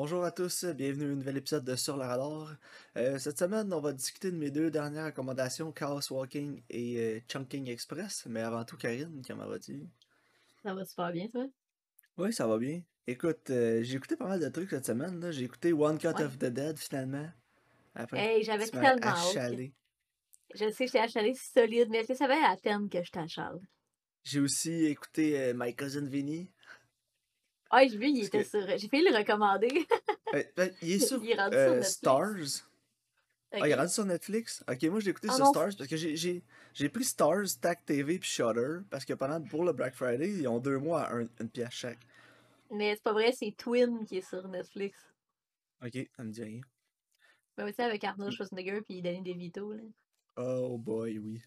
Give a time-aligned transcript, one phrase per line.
[0.00, 2.54] Bonjour à tous, bienvenue à un nouvel épisode de Sur le radar.
[2.96, 7.20] Euh, cette semaine, on va discuter de mes deux dernières recommandations, Chaos Walking et euh,
[7.26, 8.24] Chunking Express.
[8.26, 9.82] Mais avant tout, Karine, comment vas-tu?
[10.62, 11.46] Ça va super bien, toi?
[12.16, 12.80] Oui, ça va bien.
[13.08, 15.18] Écoute, euh, j'ai écouté pas mal de trucs cette semaine.
[15.18, 15.32] là.
[15.32, 16.22] J'ai écouté One Cut Ouais.
[16.22, 17.28] of the Dead finalement.
[17.96, 19.36] Après, Hey, j'avais tellement hâte.
[19.36, 19.74] achalé.
[20.54, 23.58] Je sais, j'étais achalée solide, mais est-ce que ça valait la peine que je t'achale?
[24.22, 26.52] J'ai aussi écouté My Cousin Vinny.
[27.70, 28.66] Ah, j'ai vu, il était que- sur.
[28.78, 29.68] J'ai failli le recommander.
[30.34, 31.94] Euh, ben, il est sur Il est rendu sur euh, Netflix.
[31.94, 32.68] Stars.
[33.52, 34.62] Ah, il est rendu sur Netflix?
[34.70, 38.18] Ok, moi j'ai écouté Ah sur non, Stars parce que j'ai- pris Stars, Stack TV
[38.18, 41.28] puis Shudder parce que pendant pour le Black Friday, ils ont deux mois à un-
[41.40, 41.98] une pièce chaque.
[42.70, 44.98] Mais c'est pas vrai, c'est Twin qui est sur Netflix.
[45.82, 46.60] Ok, ça me dit rien.
[47.56, 49.82] Mais tu sais, avec Arnold Schwarzenegger puis Danny DeVito, là.
[50.36, 51.40] Oh boy, oui.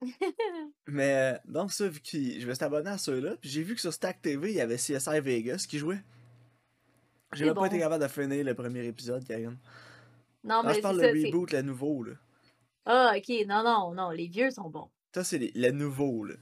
[0.86, 3.74] Mais euh, non, ça, vu que je me suis abonné à ceux-là, puis j'ai vu
[3.74, 6.02] que sur Stack TV, il y avait CSI Vegas qui jouait.
[7.32, 9.56] J'ai même pas été capable de finir le premier épisode, Karine.
[10.42, 11.10] Non, Non, mais je parle c'est.
[11.28, 12.14] reboot, le nouveau, là.
[12.86, 14.90] Ah, ok, non, non, non, les vieux sont bons.
[15.14, 16.34] Ça, c'est les- le nouveau, là.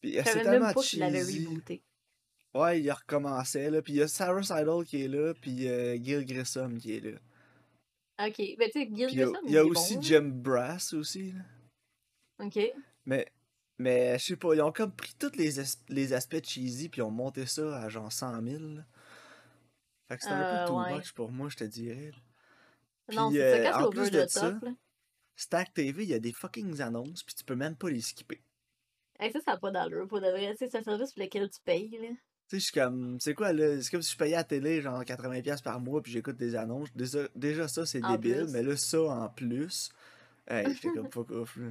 [0.00, 1.46] Puis c'est tellement même pas cheesy.
[1.46, 1.82] rebooté.
[2.54, 3.82] Ouais, il recommençait, là.
[3.82, 7.00] Puis il y a Sarah Sidle qui est là, puis euh, Gil Grissom qui est
[7.00, 7.18] là.
[8.26, 10.02] Ok, mais tu sais, Gil Puis il y a, Grissom, il y a aussi bon.
[10.02, 11.40] Jim Brass aussi, là.
[12.40, 12.58] Ok.
[13.06, 13.26] Mais,
[13.78, 15.50] mais je sais pas, ils ont comme pris tous les,
[15.88, 18.62] les aspects cheesy, puis ils ont monté ça à genre 100 000.
[18.74, 18.84] là.
[20.08, 20.94] Fait que c'était un Euh, peu too ouais.
[20.96, 22.10] much pour moi, je te dirais.
[22.12, 23.14] là.
[23.14, 24.70] Non, Puis, c'est ça, euh, quand en plus de ça, top, là.
[25.36, 28.40] Stack TV, il y a des fucking annonces, puis tu peux même pas les skipper.
[29.18, 30.54] Hey, ça, ça n'a pas d'allure, pour de vrai.
[30.58, 32.08] C'est un service pour lequel tu payes, là.
[32.08, 32.16] Tu
[32.48, 33.80] sais, je suis comme, c'est quoi là?
[33.80, 36.54] C'est comme si je payais à la télé genre 80$ par mois, puis j'écoute des
[36.56, 36.94] annonces.
[36.94, 38.52] Déjà, déjà ça, c'est débile, plus.
[38.52, 39.90] mais là, ça en plus.
[40.46, 41.56] Hey, j'étais comme fuck off.
[41.56, 41.68] Là.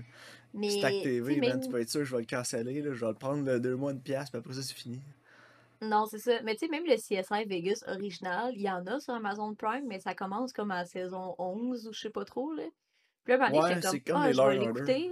[0.54, 2.82] Mais, Stack TV, man, tu peux être sûr, que je vais le canceller.
[2.82, 2.94] Là.
[2.94, 5.02] Je vais le prendre le deux mois de pièce, puis après ça, c'est fini.
[5.82, 6.42] Non, c'est ça.
[6.44, 9.86] Mais tu sais, même le CSI Vegas original, il y en a sur Amazon Prime,
[9.88, 12.64] mais ça commence comme à la saison 11 ou je sais pas trop, là.
[13.26, 15.12] Puis là, Ouais, j'étais c'est comme, ah, les je vais l'écouter.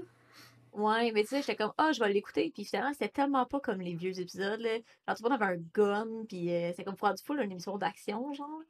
[0.74, 2.52] Ouais, mais tu sais, j'étais comme, ah, je vais l'écouter.
[2.54, 4.76] Puis finalement, c'était tellement pas comme les vieux épisodes, là.
[4.76, 7.52] Genre, tout le monde avait un gun, puis euh, c'est comme pour du full une
[7.52, 8.62] émission d'action, genre.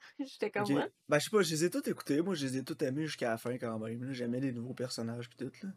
[0.18, 0.70] J'étais comme, Ok.
[0.70, 0.90] ouais.
[1.08, 2.20] Ben, je sais pas, je les ai tous écoutés.
[2.22, 4.02] Moi, je les ai tous aimés jusqu'à la fin quand même.
[4.02, 4.12] là.
[4.12, 5.52] J'aimais les nouveaux personnages, puis tout.
[5.66, 5.70] Là.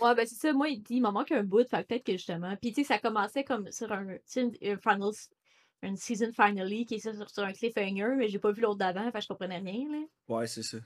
[0.00, 0.52] Ouais, ben c'est ça.
[0.52, 2.56] Moi, il dit, il m'en manque un bout, fait peut-être que justement.
[2.56, 5.12] Puis tu sais, ça commençait comme sur un, une, un finals,
[5.82, 9.04] une season finale qui est sur, sur un cliffhanger, mais j'ai pas vu l'autre d'avant,
[9.10, 10.04] fait que je comprenais rien, là.
[10.28, 10.78] Ouais, c'est ça.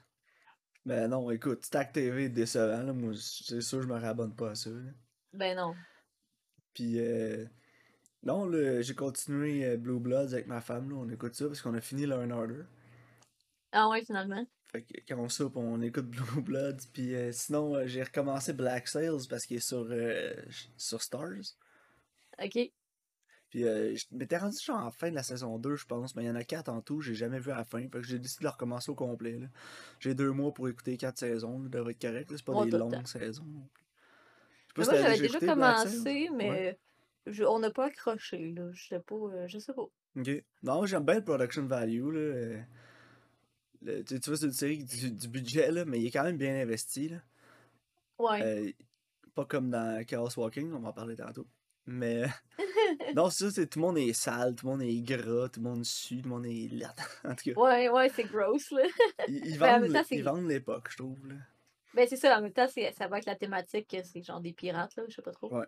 [0.85, 2.83] Ben non, écoute, Stack TV est décevant.
[2.83, 2.93] Là.
[2.93, 4.71] Moi, c'est sûr, je me rabonne pas à ça.
[4.71, 4.91] là.
[5.33, 5.75] Ben non.
[6.75, 7.45] Puis, euh,
[8.23, 10.91] non, là, j'ai continué euh, Blue Bloods avec ma femme.
[10.91, 10.97] Là.
[10.97, 12.63] On écoute ça parce qu'on a fini Law and Order.
[13.73, 14.47] Ah ouais, finalement.
[14.77, 16.87] Fait que quand on soupe, on écoute Blue Bloods.
[16.93, 20.35] Puis euh, sinon, euh, j'ai recommencé Black Sails parce qu'il est sur, euh,
[20.77, 21.55] sur Stars.
[22.43, 22.59] Ok.
[23.49, 26.25] Puis euh, je m'étais rendu genre en fin de la saison 2, je pense, mais
[26.25, 27.81] il y en a 4 en tout, j'ai jamais vu à la fin.
[27.83, 29.39] Fait que j'ai décidé de le recommencer au complet.
[29.39, 29.47] là.
[30.01, 32.31] J'ai deux mois pour écouter 4 saisons, là, devrait être correct.
[32.37, 33.05] C'est pas des longues temps.
[33.07, 33.45] saisons.
[33.47, 36.79] Je sais pas Mais si moi, j'avais déjà commencé, mais Ouais.
[37.27, 38.71] je- on n'a pas accroché, là.
[38.73, 39.83] Je sais pas, je sais pas.
[40.19, 40.45] Ok.
[40.65, 42.11] Non, j'aime bien le production value.
[42.11, 42.57] Là.
[43.83, 46.25] Le- tu, tu vois, c'est une série du, du budget, là, mais il est quand
[46.25, 47.09] même bien investi.
[47.09, 47.17] Là.
[48.19, 48.43] Ouais.
[48.43, 48.73] Euh,
[49.35, 51.47] pas comme dans Chaos Walking, on va en parler tantôt.
[51.87, 52.25] Mais
[53.15, 55.61] non, c'est ça, c'est tout le monde est sale, tout le monde est gras, tout
[55.61, 56.87] le monde sue, tout le monde est laid.
[57.25, 58.83] en tout cas, Ouais, ouais, c'est gross, là.
[59.29, 61.29] ils, ils en vendent, temps, ils l'époque, je trouve.
[61.29, 61.35] Là.
[61.95, 64.41] Ben, c'est ça, en même temps, c'est- ça va avec la thématique que c'est genre
[64.41, 65.05] des pirates, là.
[65.09, 65.55] Je sais pas trop.
[65.55, 65.67] Ouais.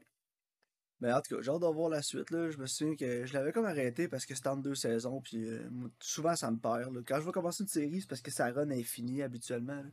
[1.01, 2.31] Mais en tout cas, j'ai hâte de voir la suite.
[2.31, 2.51] Là.
[2.51, 5.21] Je me souviens que je l'avais comme arrêté parce que c'était entre deux saisons.
[5.21, 6.93] Puis euh, moi, souvent, ça me perd.
[6.95, 7.01] là.
[7.07, 9.77] Quand je vais commencer une série, c'est parce que sa run est finie habituellement.
[9.77, 9.91] là.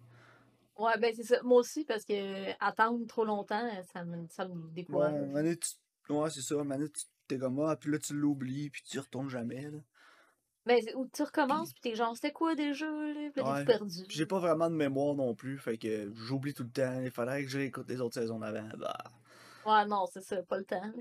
[0.77, 1.41] Ouais, ben, c'est ça.
[1.44, 5.13] Moi aussi, parce que attendre trop longtemps, ça me, ça me Ouais, décourage.
[5.31, 5.69] donné, tu...
[6.11, 6.55] ouais c'est ça.
[6.55, 9.61] Donné, tu t'es comme ah, puis là, tu l'oublies, puis tu y retournes jamais.
[9.71, 9.77] Là.
[10.65, 13.29] Ben, ou tu recommences, puis t'es genre, c'était quoi déjà, là?
[13.31, 13.65] Puis là, Ouais.
[13.65, 14.03] perdu.
[14.09, 15.59] J'ai pas vraiment de mémoire non plus.
[15.59, 16.99] Fait que j'oublie tout le temps.
[17.01, 18.67] Il faudrait que je réécoute les autres saisons d'avant.
[18.77, 18.97] Bah.
[19.65, 20.93] Ouais, non, c'est ça, pas le temps.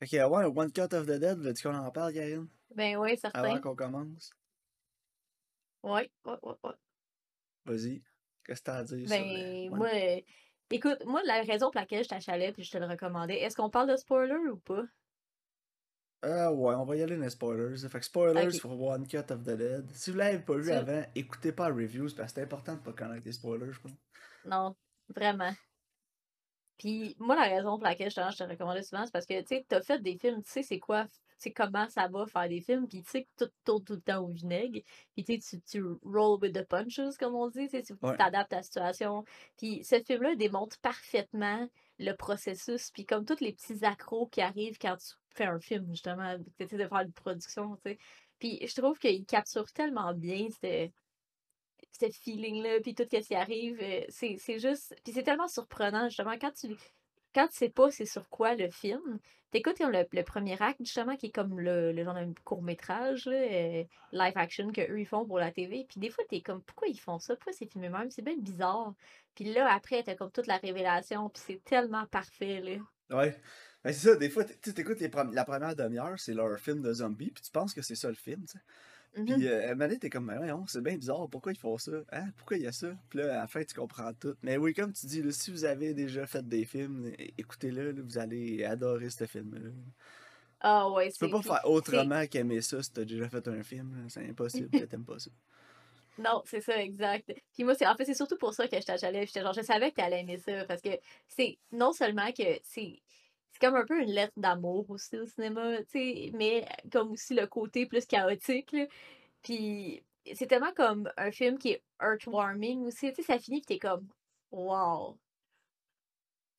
[0.00, 2.48] Fait que, ouais, One Cut of the Dead, veux-tu qu'on en parle, Karine?
[2.74, 3.60] Ben, Avant certain.
[3.60, 4.30] qu'on commence?
[5.82, 6.72] Ouais, ouais, ouais, ouais.
[7.64, 8.02] Vas-y.
[8.44, 10.20] Qu'est-ce que t'as à dire Ben, euh, moi, euh,
[10.70, 13.70] écoute, moi, la raison pour laquelle je t'achalais puis je te le recommandais, est-ce qu'on
[13.70, 14.82] parle de spoiler ou pas?
[16.24, 17.76] Ah ouais, on va y aller dans les spoilers.
[17.88, 19.90] Fait que spoilers pour One Cut of the Dead.
[19.92, 22.80] Si vous l'avez pas vu avant, écoutez pas les reviews parce que c'est important de
[22.80, 23.92] pas connaître les spoilers, je pense.
[24.44, 24.76] Non,
[25.08, 25.52] vraiment.
[26.78, 29.40] Puis moi, la raison pour laquelle je te, je te recommandais souvent, c'est parce que,
[29.40, 32.26] tu sais, t'as fait des films, tu sais c'est quoi, tu sais comment ça va
[32.26, 34.80] faire des films, puis tu sais que tout tourne tout le temps au vinaigre,
[35.14, 38.16] puis tu tu- roll with the punches, comme on dit, tu Ouais.
[38.16, 39.24] t'adaptes à la situation.
[39.56, 44.78] Puis ce film-là démontre parfaitement le processus, puis comme tous les petits accros qui arrivent
[44.78, 47.98] quand tu fais un film, justement, tu de faire une production, tu sais.
[48.38, 50.48] Puis je trouve qu'il capture tellement bien
[51.98, 53.78] ce feeling-là, puis tout ce qui arrive.
[53.80, 54.94] euh, C'est juste.
[55.04, 56.76] Puis c'est tellement surprenant, justement, quand tu
[57.34, 59.18] quand tu sais pas c'est sur quoi le film,
[59.50, 63.84] t'écoutes le, le premier acte, justement, qui est comme le, le genre de court-métrage, euh,
[64.12, 65.86] live action qu'eux ils font pour la TV.
[65.88, 67.34] Puis des fois, t'es comme, pourquoi ils font ça?
[67.36, 68.10] Pourquoi c'est filmé même?
[68.10, 68.94] C'est bien bizarre.
[69.34, 72.76] Puis là, après, t'as comme toute la révélation, puis c'est tellement parfait, là.
[73.10, 73.40] Ouais.
[73.84, 76.92] Ben, c'est ça, des fois, tu t'écoutes les la première demi-heure, c'est leur film de
[76.92, 78.64] zombies, puis tu penses que c'est ça le film, tu sais.
[79.16, 79.26] Mhm.
[79.26, 81.58] Puis, euh, à un moment donné, t'es comme, ben voyons, c'est bien bizarre, pourquoi ils
[81.58, 81.92] font ça?
[82.12, 82.30] Hein?
[82.36, 82.96] Pourquoi il y a ça?
[83.10, 84.34] Puis là, à la fin, tu comprends tout.
[84.42, 88.18] Mais oui, comme tu dis, là, si vous avez déjà fait des films, écoutez-le, vous
[88.18, 89.70] allez adorer ce film-là.
[90.60, 93.62] Ah ouais, Tu peux pas puis faire autrement qu'aimer ça si t'as déjà fait un
[93.62, 94.06] film.
[94.08, 95.30] C'est impossible que t'aimes pas ça.
[96.18, 97.32] Non, c'est ça, exact.
[97.54, 99.26] Puis moi, c'est en fait, c'est surtout pour ça que allée.
[99.26, 100.90] J'étais genre, je savais que t'allais aimer ça, parce que
[101.26, 103.00] c'est non seulement que c'est.
[103.52, 107.34] C'est comme un peu une lettre d'amour aussi au cinéma, tu sais, mais comme aussi
[107.34, 108.86] le côté plus chaotique, là.
[109.42, 110.04] Puis
[110.34, 113.78] c'est tellement comme un film qui est heartwarming aussi, tu sais, ça finit pis t'es
[113.78, 114.08] comme,
[114.50, 115.18] wow.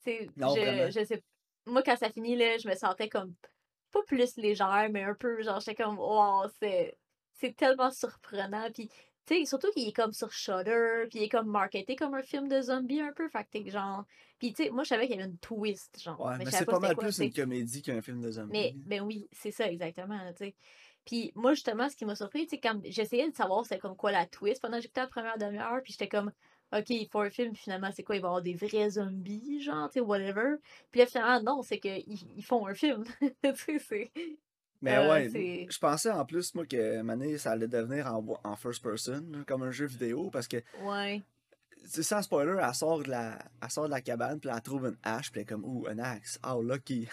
[0.03, 1.23] Tu je, je sais,
[1.65, 3.33] moi quand ça finit, là, je me sentais comme,
[3.91, 6.97] pas plus légère, mais un peu, genre, j'étais comme, wow, c'est,
[7.33, 8.89] c'est tellement surprenant, puis
[9.25, 12.47] sais, surtout qu'il est comme sur Shudder, puis il est comme marketé comme un film
[12.47, 14.05] de zombie un peu, fait que t'es genre,
[14.39, 16.51] puis tu sais, moi je savais qu'il y avait une twist, genre, Ouais, mais mais
[16.51, 18.83] je c'est pas mal quoi, plus une comédie qu'un film de Mais, zombies.
[18.85, 20.55] ben oui, c'est ça exactement, tu sais.
[21.05, 23.95] Puis moi, justement, ce qui m'a surpris, tu sais, quand j'essayais de savoir c'était comme
[23.97, 26.31] quoi la twist pendant que j'écoutais la première demi-heure, puis j'étais comme,
[26.73, 29.61] OK, il faut un film, finalement, c'est quoi, il va y avoir des vrais zombies,
[29.61, 30.55] genre, tu sais, whatever.
[30.91, 33.03] Puis là, finalement, non, c'est qu'ils ils font un film.
[33.21, 34.11] tu sais, c'est...
[34.83, 38.55] Mais euh, ouais, je pensais en plus, moi, que Mané, ça allait devenir en, en
[38.57, 41.21] first person, comme un jeu vidéo, parce que, Ouais.
[41.85, 44.87] c'est sans spoiler, elle sort de la, elle sort de la cabane, puis elle trouve
[44.87, 47.07] une hache, puis elle est comme, ouh, un axe, oh, lucky.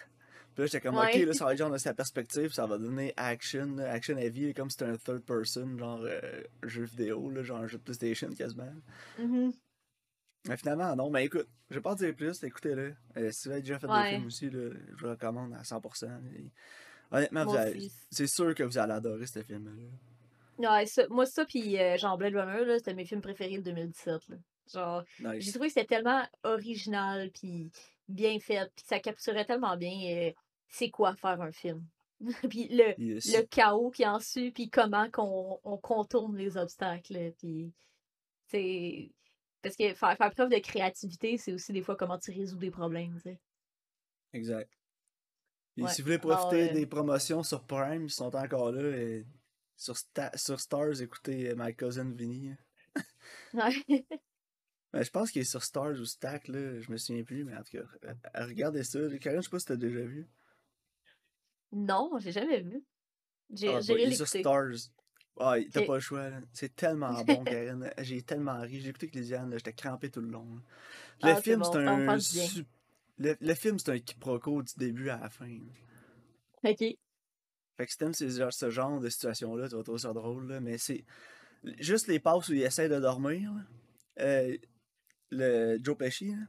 [0.55, 2.77] Puis là, j'étais comme, ok, là, ça va être genre de sa perspective, ça va
[2.77, 7.45] devenir action, action heavy, comme si c'était un third person, genre euh, jeu vidéo, là,
[7.45, 8.73] genre un jeu de PlayStation quasiment.
[9.19, 9.53] Mhm.
[10.49, 12.97] Mais finalement, non, mais écoute, je vais pas en dire plus, écoutez-le.
[13.17, 15.63] Euh, si vous avez déjà fait des films aussi, là, je vous le recommande à
[15.63, 16.09] 100%.
[16.35, 16.51] Et
[17.11, 17.47] honnêtement,
[18.11, 19.73] c'est sûr que vous allez adorer ce film-là.
[20.59, 24.29] Ouais, ça, moi, ça, puis euh, genre Blade Runner, c'était mes films préférés de 2017,
[24.29, 24.37] là.
[24.73, 25.05] Genre,
[25.39, 27.71] j'ai trouvé que c'était tellement original, puis
[28.09, 30.33] bien fait, puis ça capturait tellement bien euh,
[30.69, 31.85] c'est quoi faire un film.
[32.51, 33.35] puis le, Yes.
[33.35, 37.73] le chaos qui en suit, puis comment qu'on on contourne les obstacles, puis
[38.47, 39.11] c'est...
[39.63, 42.71] Parce que faire, faire preuve de créativité, c'est aussi des fois comment tu résous des
[42.71, 43.39] problèmes, tu sais.
[44.33, 44.71] Exact.
[45.85, 45.91] Ouais.
[45.93, 48.83] si vous voulez Alors, profiter euh, des promotions sur Prime, ils sont encore là.
[48.97, 49.27] et
[49.77, 52.55] sur, Sta- sur Stars, écoutez euh, My Cousin Vinny.
[53.55, 54.07] Ouais.
[54.93, 56.81] Mais je pense qu'il est sur Stars ou Stack, là.
[56.81, 58.99] Je me souviens plus, mais en tout cas, regardez ça.
[59.21, 60.29] Karen, je sais pas si t'as déjà vu.
[61.73, 62.83] non, j'ai jamais vu.
[63.53, 64.27] J'ai Ah, bah, il est sur.
[64.29, 64.91] Stars.
[65.43, 66.41] Ah, t'as pas le choix, là.
[66.53, 67.91] C'est tellement bon, Karen.
[67.99, 68.81] J'ai tellement ri.
[68.81, 69.53] J'ai écouté avec Lisiane.
[69.55, 70.45] J'étais crampé tout le long.
[70.55, 70.61] là.
[71.23, 72.19] Le Ah, c'est film, bon, c'est me un.
[73.21, 75.59] Le, le film, c'est un quiproquo du début à la fin.
[76.65, 76.79] Ok.
[76.79, 76.97] Fait
[77.87, 81.05] que si t'aimes ce genre de situation-là, tu vas trouver ça drôle, là, mais c'est
[81.79, 83.53] juste les passes où il essaie de dormir.
[83.53, 83.63] là.
[84.21, 84.57] Euh,
[85.31, 86.47] le Joe Pesci, là,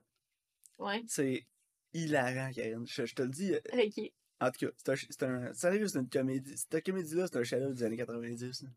[0.80, 1.04] Ouais.
[1.08, 1.46] c'est
[1.94, 2.86] hilarant, Karen.
[2.88, 3.54] Je, je te le dis.
[3.54, 4.12] euh, Ok.
[4.40, 6.58] En tout cas, c'est un, un- sérieux, c'est une comédie.
[6.58, 8.64] Cette comédie-là, c'est un chef des années 90.
[8.64, 8.70] là.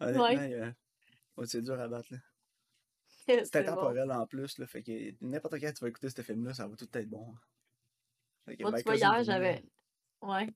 [0.00, 0.54] Honnêtement, Ouais.
[0.54, 2.08] euh, c'est dur à battre.
[2.12, 2.18] là.
[3.28, 3.72] C'est C'est bon.
[3.72, 6.76] intemporel en plus, là, fait que n'importe quand tu vas écouter ce film-là, ça va
[6.76, 7.34] tout être bon.
[8.44, 9.62] Fait que Moi, tu vois, hier, j'avais.
[10.20, 10.48] Ouais.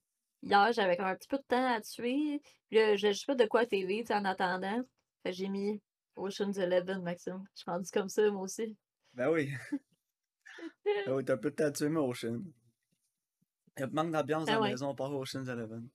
[0.43, 2.41] Hier, j'avais comme un petit peu de temps à tuer.
[2.69, 4.83] Puis là, je sais pas de quoi TV, en attendant.
[5.23, 5.81] Fait que j'ai mis
[6.17, 7.43] Ocean's Eleven, Maxime.
[7.55, 8.77] Je suis rendue comme ça, moi aussi.
[9.15, 9.51] Ben oui.
[10.85, 12.43] ben oui, t'as un peu de temps à tuer, mais Ocean.
[13.77, 15.89] Il y a manque d'ambiance Ah dans la maison par Ocean's Eleven.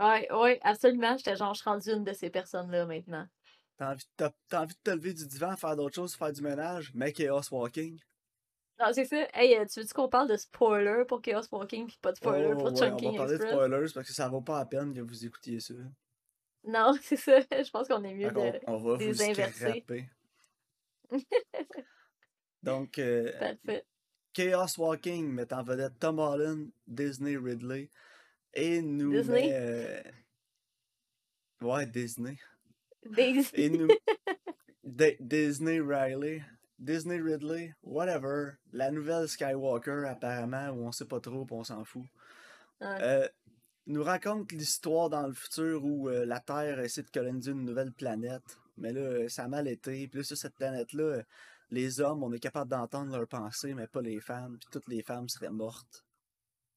[0.00, 1.16] Ouais, ouais, absolument.
[1.16, 3.26] J'étais genre, je suis rendue une de ces personnes-là maintenant.
[3.76, 6.42] T'as envie, t'as, t'as envie de te lever du divan, faire d'autres choses, faire du
[6.42, 7.98] ménage, mais Chaos Walking.
[8.78, 9.26] Non, c'est ça.
[9.34, 12.52] Hey, euh, tu veux-tu qu'on parle de spoiler pour Chaos Walking puis pas de spoiler
[12.52, 14.66] Oh, pour ouais, on Chunking va parler de spoilers parce que ça vaut pas la
[14.66, 15.74] peine que vous écoutiez ça.
[16.64, 17.40] Non, c'est ça.
[17.40, 19.84] Je pense qu'on est mieux de on, va les vous inverser.
[22.62, 23.84] Donc, euh, Parfait.
[24.32, 27.90] Chaos Walking met en vedette Tom Holland, Disney Ridley
[28.54, 29.48] et nous Disney?
[29.48, 30.02] met, euh,
[31.60, 32.36] Ouais, Disney.
[33.10, 33.50] Daisy.
[34.84, 36.42] D- Disney Riley,
[36.78, 38.58] Disney Ridley, whatever.
[38.72, 42.04] La nouvelle Skywalker, apparemment, où on sait pas trop, on s'en fout.
[42.80, 42.98] Ouais.
[43.00, 43.28] Euh,
[43.86, 47.92] nous raconte l'histoire dans le futur où euh, la Terre essaie de coloniser une nouvelle
[47.92, 48.58] planète.
[48.76, 50.08] Mais là, euh, ça a mal été.
[50.08, 51.22] Puis là, sur cette planète-là,
[51.70, 55.02] les hommes, on est capable d'entendre leurs pensées, mais pas les femmes, puis toutes les
[55.02, 56.04] femmes seraient mortes.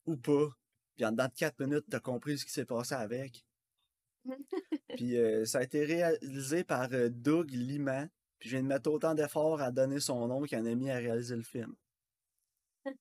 [0.06, 0.50] Ou pas.
[0.96, 3.46] Puis en dedans de 4 minutes, t'as compris ce qui s'est passé avec.
[4.98, 8.10] puis euh, ça a été réalisé par euh, Doug Liman.
[8.40, 11.36] Puis je viens de mettre autant d'efforts à donner son nom qu'un ami à réaliser
[11.36, 11.76] le film.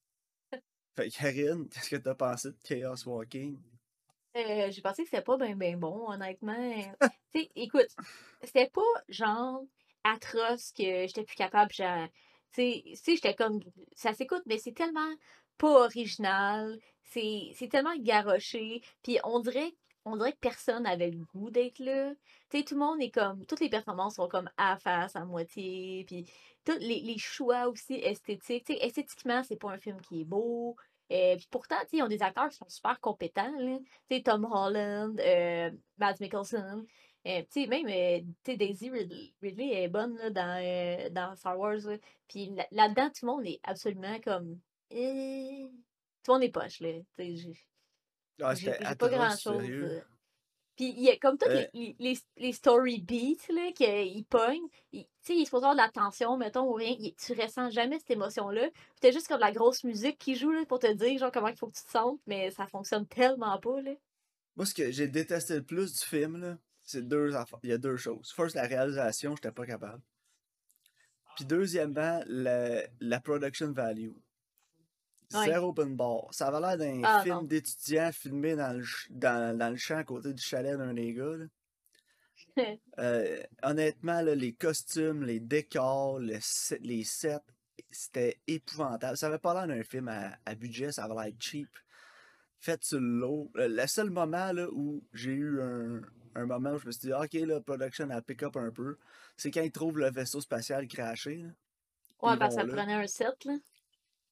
[0.97, 3.59] fait Karine, qu'est-ce que t'as pensé de Chaos Walking?
[4.37, 6.55] Euh, j'ai pensé que c'était pas bien ben bon, honnêtement.
[7.33, 7.89] tu sais, écoute,
[8.43, 9.63] c'était pas genre
[10.05, 11.71] atroce que j'étais plus capable.
[11.71, 11.83] Tu
[12.53, 13.61] sais, j'étais comme.
[13.95, 15.15] Ça s'écoute, mais c'est tellement
[15.57, 16.79] pas original.
[17.05, 18.83] C'est tellement garoché.
[19.03, 19.73] Puis on dirait,
[20.07, 22.15] on dirait que personne n'avait le goût d'être là.
[22.49, 23.45] Tu sais, tout le monde est comme.
[23.45, 26.05] Toutes les performances sont comme à face, à moitié.
[26.07, 26.25] Puis
[26.65, 28.67] tous les, les choix aussi esthétiques.
[28.67, 30.77] Tu sais, esthétiquement, c'est pas un film qui est beau.
[31.13, 33.53] Euh, puis pourtant, ils ont des acteurs qui sont super compétents.
[33.59, 33.79] Là.
[34.25, 36.87] Tom Holland, euh, Mads Mikkelsen.
[37.27, 38.21] Euh, même euh,
[38.57, 41.81] Daisy Ridley, est bonne là, dans, euh, dans Star Wars.
[42.29, 44.61] Puis là-dedans, tout le monde est absolument comme.
[44.91, 45.67] Eh,
[46.23, 46.81] tout le monde est poche.
[46.81, 46.91] Là.
[48.43, 49.63] Ah, j'ai pas grand-chose.
[50.77, 54.69] Puis il y a comme tous les, les, les, story beats là, qu'ils pognent.
[54.93, 56.95] Tu sais, il se pose avoir de l'attention, mettons, ou rien.
[57.17, 58.69] tu ressens jamais cette émotion-là.
[58.71, 61.33] Puis t'as juste comme de la grosse musique qui joue là, pour te dire genre
[61.33, 63.81] comment il faut que tu te sentes, mais ça fonctionne tellement pas.
[63.81, 63.93] Là.
[64.55, 67.59] Moi, ce que j'ai détesté le plus du film, là, c'est deux affaires.
[67.63, 68.33] Il y a deux choses.
[68.37, 70.03] First, la réalisation, j'étais pas capable.
[71.37, 74.13] Puis deuxièmement, la, la production value.
[75.31, 76.29] Zero open bar.
[76.33, 80.05] Ça avait l'air d'un ah, film d'étudiant filmé dans le, dans, dans, le champ à
[80.05, 81.37] côté du chalet d'un des gars.
[82.99, 87.41] euh, honnêtement, là, les costumes, les décors, les sets,
[87.91, 89.17] c'était épouvantable.
[89.17, 91.69] Ça avait pas l'air d'un film à, à, budget, ça avait l'air cheap.
[92.59, 93.51] Fait sur l'eau.
[93.55, 96.01] Le, seul moment là, où j'ai eu un,
[96.35, 98.97] un, moment où je me suis dit, ok, la production a pick up un peu,
[99.37, 101.37] c'est quand ils trouvent le vaisseau spatial craché.
[101.37, 101.49] Là.
[102.23, 103.55] Ouais, parce que ça prenait un set, là.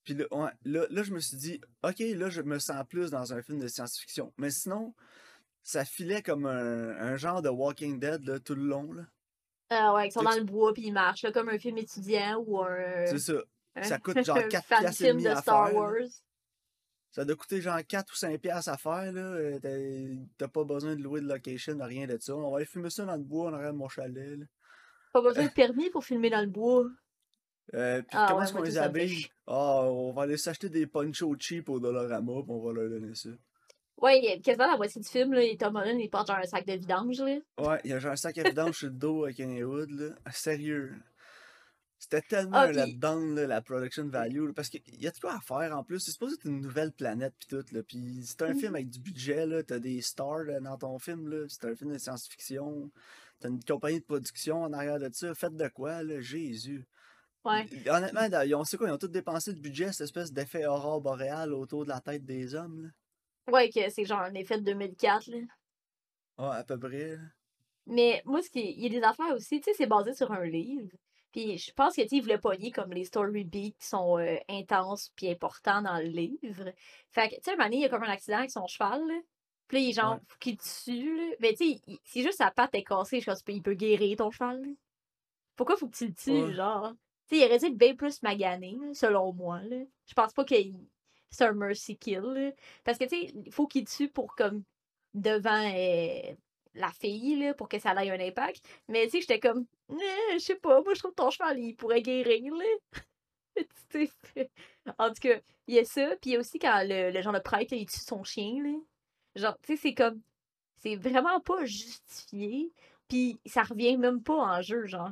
[0.05, 3.43] Puis là, là, je me suis dit, OK, là, je me sens plus dans un
[3.43, 4.33] film de science-fiction.
[4.37, 4.95] Mais sinon,
[5.63, 8.93] ça filait comme un, genre de Walking Dead là, tout le long.
[8.93, 9.03] Là.
[9.71, 12.39] Ah ouais, ils sont dans le bois puis ils marchent, là, comme un film étudiant
[12.47, 13.07] ou un.
[13.07, 13.43] C'est ça.
[13.83, 16.09] Ça coûte genre 4 piastres et demi à Star faire, Wars.
[17.11, 19.13] Ça doit coûter genre 4 ou 5 piastres à faire.
[19.13, 19.21] là.
[19.21, 22.35] Euh, t'as pas besoin de louer de location, rien de ça.
[22.37, 24.39] On va aller filmer ça dans le bois en arrière de mon chalet.
[24.39, 24.45] Là.
[25.13, 26.87] Pas besoin de permis pour filmer dans le bois.
[27.73, 29.27] Euh, puis ah, comment est-ce qu'on les habille?
[29.47, 33.15] Ah, on va aller s'acheter des ponchos cheap au Dollarama, puis on va leur donner
[33.15, 33.31] ça.
[33.97, 36.73] Ouais, quasiment la moitié du film, là, Tom Holland, il porte genre un sac de
[36.75, 37.39] vidange, là.
[37.59, 39.91] Ouais, il y a genre un sac à vidange sur le dos avec un hood,
[39.91, 40.15] là.
[40.25, 40.93] Ah, sérieux.
[41.99, 45.41] C'était tellement ah, là-dedans, là, la production value, parce qu'il y a de quoi à
[45.41, 46.01] faire en plus.
[46.01, 47.83] C'est supposé être une nouvelle planète, pis tout, là.
[47.83, 48.75] Pis c'est un film mm-hmm.
[48.75, 49.63] avec du budget, là.
[49.63, 51.47] T'as des stars dans ton film, là.
[51.49, 52.91] C'est un film de science-fiction.
[53.41, 55.35] T'as une compagnie de production en arrière de ça.
[55.35, 56.21] Faites de quoi, là?
[56.21, 56.85] Jésus.
[57.45, 57.67] Ouais.
[57.89, 61.53] Honnêtement, ils ont, quoi, ils ont tout dépensé de budget, cette espèce d'effet aurore boréal
[61.53, 62.85] autour de la tête des hommes.
[62.85, 63.53] Là?
[63.53, 65.27] Ouais, que c'est genre un effet de 2004.
[65.27, 65.39] Là.
[66.39, 67.19] Ouais, à peu près.
[67.87, 70.33] Mais moi, ce qui, il y a des affaires aussi, tu sais, c'est basé sur
[70.33, 70.89] un livre.
[71.33, 75.11] Puis je pense que tu voulait pogner comme les story beats qui sont euh, intenses
[75.17, 76.73] puis importants dans le livre.
[77.11, 79.07] Fait que, tu sais, un moment il y a comme un accident avec son cheval.
[79.07, 79.21] Là.
[79.67, 81.17] Puis là, il est genre, faut qu'il tue.
[81.17, 81.37] Là.
[81.41, 83.21] Mais tu sais, c'est juste sa patte est cassée.
[83.21, 84.63] Je pense qu'il peut guérir ton cheval.
[84.63, 84.71] Là.
[85.57, 86.95] Pourquoi faut que tu le tues, genre?
[87.29, 89.61] Sais, il aurait dû bien plus magané, selon moi.
[89.63, 89.79] Là.
[90.07, 90.55] Je pense pas que
[91.31, 92.55] c'est un mercy kill.
[92.85, 94.63] Parce que, tu sais, il faut qu'il tue pour, comme,
[95.15, 96.35] devant euh,
[96.75, 98.63] la fille, là, pour que ça ait un impact.
[98.89, 101.59] Mais, tu sais, j'étais comme, eh, je sais pas, moi, je trouve que ton cheval,
[101.59, 102.65] il pourrait guérir, là.
[104.99, 106.17] en tout cas, il y a ça.
[106.21, 108.63] Puis il y a aussi quand le, le genre de prêtre, il tue son chien,
[108.63, 108.77] là.
[109.37, 110.21] Genre, tu sais, c'est comme,
[110.79, 112.73] c'est vraiment pas justifié.
[113.09, 115.11] Puis ça revient même pas en jeu, genre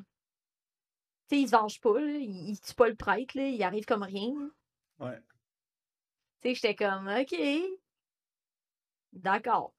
[1.28, 2.12] sais, il se venge pas, là.
[2.12, 3.48] Il, il tue pas le prêtre, là.
[3.48, 4.32] Il arrive comme rien.
[4.98, 5.20] Ouais.
[6.40, 7.36] Tu sais, j'étais comme, OK.
[9.12, 9.74] D'accord.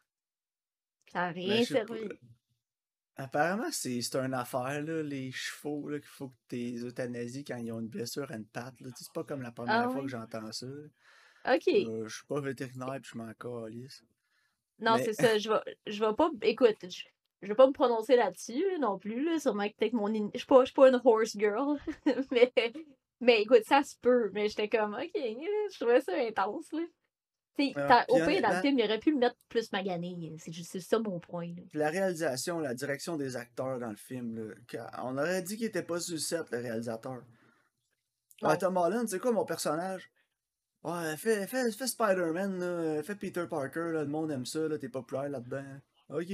[1.11, 2.09] Ça n'a rien servi.
[3.15, 7.71] Apparemment, c'est une affaire, là, les chevaux, là, qu'il faut que tu euthanasies quand ils
[7.71, 8.73] ont une blessure à une patte.
[8.95, 10.65] C'est pas comme la première ah fois que j'entends ça.
[11.45, 11.67] OK.
[11.67, 14.03] Euh, je suis pas vétérinaire et je m'en calisse.
[14.79, 15.37] Non, c'est ça.
[15.37, 16.31] Je vais, je vais pas.
[16.41, 17.03] Écoute, je,
[17.43, 19.23] je vais pas me prononcer là-dessus non plus.
[19.23, 19.39] Là.
[19.39, 20.07] Sûrement que peut-être mon.
[20.33, 21.77] Je suis pas, pas une horse girl.
[22.31, 22.53] mais,
[23.19, 24.31] mais écoute, ça se peut.
[24.33, 26.71] Mais j'étais comme, ok, je trouvais ça intense.
[26.71, 26.81] Là.
[27.75, 30.35] Ah, au pire, dans le film, il aurait pu le mettre plus magané.
[30.39, 31.53] C'est ça mon point.
[31.73, 35.83] La réalisation, la direction des acteurs dans le film, là, on aurait dit qu'il était
[35.83, 37.21] pas sur le set, le réalisateur.
[38.41, 40.11] Ah, Tom Holland, c'est quoi mon personnage?
[40.83, 45.29] Ouais, fais, fais, fais Spider-Man, fais Peter Parker, là, le monde aime ça, t'es populaire
[45.29, 45.79] là-dedans.
[46.09, 46.27] Ok.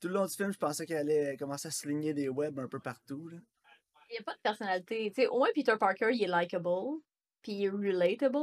[0.00, 2.58] Tout le long du film, je pensais qu'elle allait commencer à se ligner des webs
[2.58, 3.28] un peu partout.
[3.28, 3.38] Là.
[4.10, 5.10] Il n'y a pas de personnalité.
[5.10, 7.00] Tu sais, au moins Peter Parker, il est likable,
[7.42, 8.38] puis il est relatable.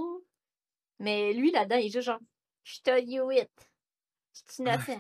[1.00, 2.19] Mais lui, là-dedans, il est juste genre,
[2.63, 3.51] je Todd Hewitt.
[4.31, 5.00] C'est innocent.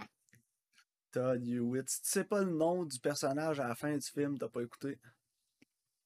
[1.11, 1.89] Todd Hewitt.
[1.89, 4.61] Si tu sais pas le nom du personnage à la fin du film, t'as pas
[4.61, 4.99] écouté.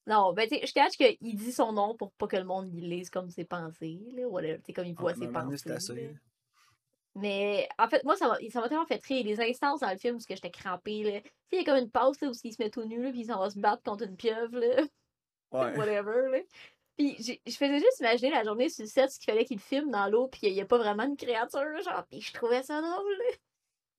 [0.07, 2.73] Non, ben tu sais, je cache qu'il dit son nom pour pas que le monde
[2.73, 6.15] il lise comme ses pensées, là, whatever, tu comme il voit ses donné, pensées.
[7.21, 9.25] Mais en fait, moi, ça m'a ça m'a tellement fait rire.
[9.25, 11.11] Les instances dans le film où que j'étais crampée, là.
[11.21, 13.01] Tu sais, il y a comme une pause là, où il se met tout nu,
[13.03, 14.83] là, puis il s'en va se battre contre une pieuvre, là.
[15.51, 15.75] Ouais.
[15.77, 16.37] whatever, là.
[16.95, 17.15] Puis
[17.47, 20.07] je faisais juste imaginer la journée sur le set, ce qu'il fallait qu'il filme dans
[20.07, 23.17] l'eau, puis il n'y a pas vraiment une créature, genre, puis je trouvais ça drôle,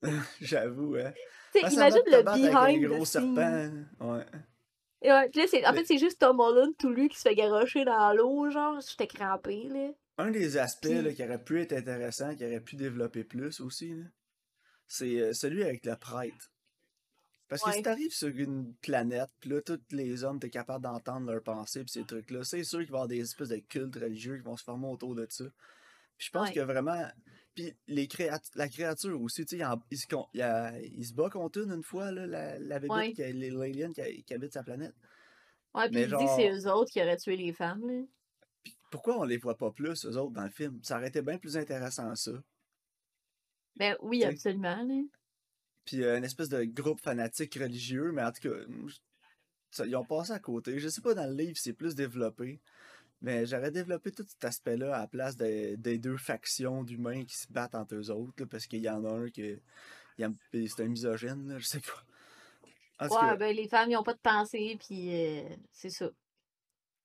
[0.02, 0.10] là.
[0.40, 1.12] J'avoue, hein.
[1.52, 3.70] Tu sais, Ah, imagine le battre avec un behind gros serpent.
[4.00, 4.24] Ouais.
[5.02, 7.22] Et ouais, puis là, c'est- en fait, c'est juste Tom Holland, tout lui, qui se
[7.22, 9.88] fait garocher dans l'eau, genre, j'étais crampée, là.
[10.20, 13.94] Un des aspects là, qui aurait pu être intéressant, qui aurait pu développer plus aussi,
[14.86, 16.52] c'est euh, celui avec le prêtre.
[17.48, 21.32] Parce que si t'arrives sur une planète, pis là, tous les hommes, t'es capable d'entendre
[21.32, 23.96] leurs pensées pis ces trucs-là, c'est sûr qu'il va y avoir des espèces de cultes
[23.96, 25.44] religieux qui vont se former autour de ça.
[26.16, 26.54] Puis je pense Ouais.
[26.54, 27.08] que vraiment...
[27.54, 31.82] Puis les créat la créature aussi, tu sais, il, se il bat contre une une
[31.82, 33.12] fois, là, la, la Ouais.
[33.12, 34.94] qui, l'alien qui, qui habite sa planète.
[35.74, 38.02] Ouais, puis il dit que c'est eux autres qui auraient tué les femmes, là.
[38.90, 40.80] Pourquoi on les voit pas plus, eux autres, dans le film?
[40.82, 42.32] Ça aurait été bien plus intéressant, ça.
[43.76, 45.02] Ben oui, absolument, là.
[45.84, 50.32] Puis euh, une espèce de groupe fanatique religieux, mais en tout cas, ils ont passé
[50.32, 50.78] à côté.
[50.78, 52.60] Je sais pas, dans le livre, c'est plus développé.
[53.22, 57.36] Mais j'aurais développé tout cet aspect-là à la place des, des deux factions d'humains qui
[57.36, 59.56] se battent entre eux autres, là, parce qu'il y en a un qui
[60.52, 62.04] c'est un misogyne, là, je sais pas.
[63.06, 66.10] En Ouais, cas, ben les femmes, ils ont pas de pensée, puis euh, c'est ça.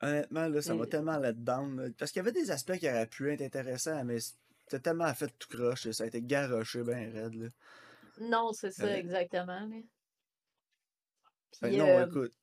[0.01, 0.87] Honnêtement, là, ça m'a Euh.
[0.87, 1.81] tellement let down.
[1.81, 5.13] là, parce qu'il y avait des aspects qui auraient pu être intéressants, mais c'était tellement
[5.13, 7.33] fait tout croche, ça a été garoché bien raide.
[7.35, 7.47] Là.
[8.19, 9.69] Non, c'est ça, exactement,
[11.51, 12.33] Puis, que non, euh, écoute,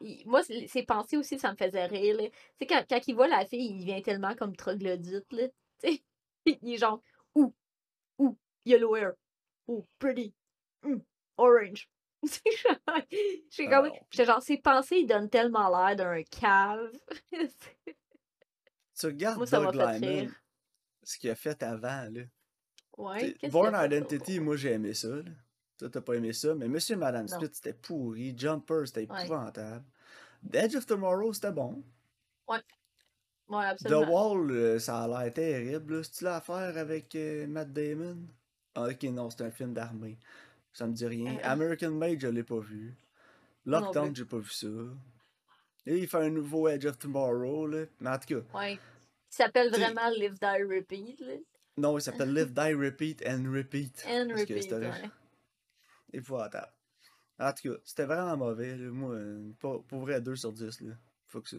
[0.00, 2.16] il- moi, ces pensées aussi, ça me faisait rire.
[2.18, 2.30] Tu
[2.60, 5.48] sais, quand, quand il voit la fille, il vient tellement comme troglodyte, là.
[6.46, 7.02] Il est genre,
[7.34, 7.54] ouh,
[8.18, 9.12] ouh, yellow hair,
[9.66, 10.32] ouh, pretty,
[10.82, 11.02] hum,
[11.36, 11.88] orange.
[12.24, 13.00] C'est genre- Ah
[13.70, 16.90] comme, j'étais genre, ses pensées, ils donnent tellement l'air d'un cave.
[17.32, 20.34] tu regardes moi, ça m'a Doug fait Lyman, rire.
[21.04, 22.22] ce qu'il a fait avant, là.
[22.96, 23.86] Ouais, T'sais, qu'est-ce Born qu'il a fait?
[23.86, 24.44] Identity, d'autre?
[24.44, 25.08] moi j'ai aimé ça.
[25.08, 25.22] Là.
[25.78, 27.38] Toi, t'as pas aimé ça, mais Monsieur et Madame Non.
[27.38, 28.34] Smith, c'était pourri.
[28.36, 29.20] Jumper, c'était Ouais.
[29.24, 29.84] épouvantable.
[30.50, 31.84] The Edge of Tomorrow, c'était bon.
[32.48, 32.58] Ouais,
[33.48, 34.32] The absolument.
[34.32, 35.96] Wall, euh, ça a l'air terrible.
[35.98, 36.02] là.
[36.02, 38.26] C'est-tu l'affaire avec euh, Matt Damon?
[38.74, 40.18] Ah, ok, non, c'est un film d'armée.
[40.72, 41.36] Ça me dit rien.
[41.36, 41.40] Euh.
[41.44, 42.94] American Made, je l'ai pas vu.
[43.66, 44.66] Lockdown, j'ai pas vu ça.
[45.86, 47.84] Et il fait un nouveau Edge of Tomorrow, là.
[48.00, 48.74] Mais en tout cas, Ouais.
[49.30, 51.34] Il s'appelle vraiment Live, Die, Repeat, là.
[51.76, 54.04] non, il s'appelle Live, Die, Repeat and Repeat.
[54.08, 55.10] And Parce Repeat, ouais.
[56.12, 56.72] épouvantable.
[57.38, 58.76] En tout cas, c'était vraiment mauvais.
[58.76, 58.90] Là.
[58.90, 60.80] Moi, euh, pour, pour vrai, 2 sur 10.
[60.80, 60.94] Là.
[61.26, 61.56] Faut que ça.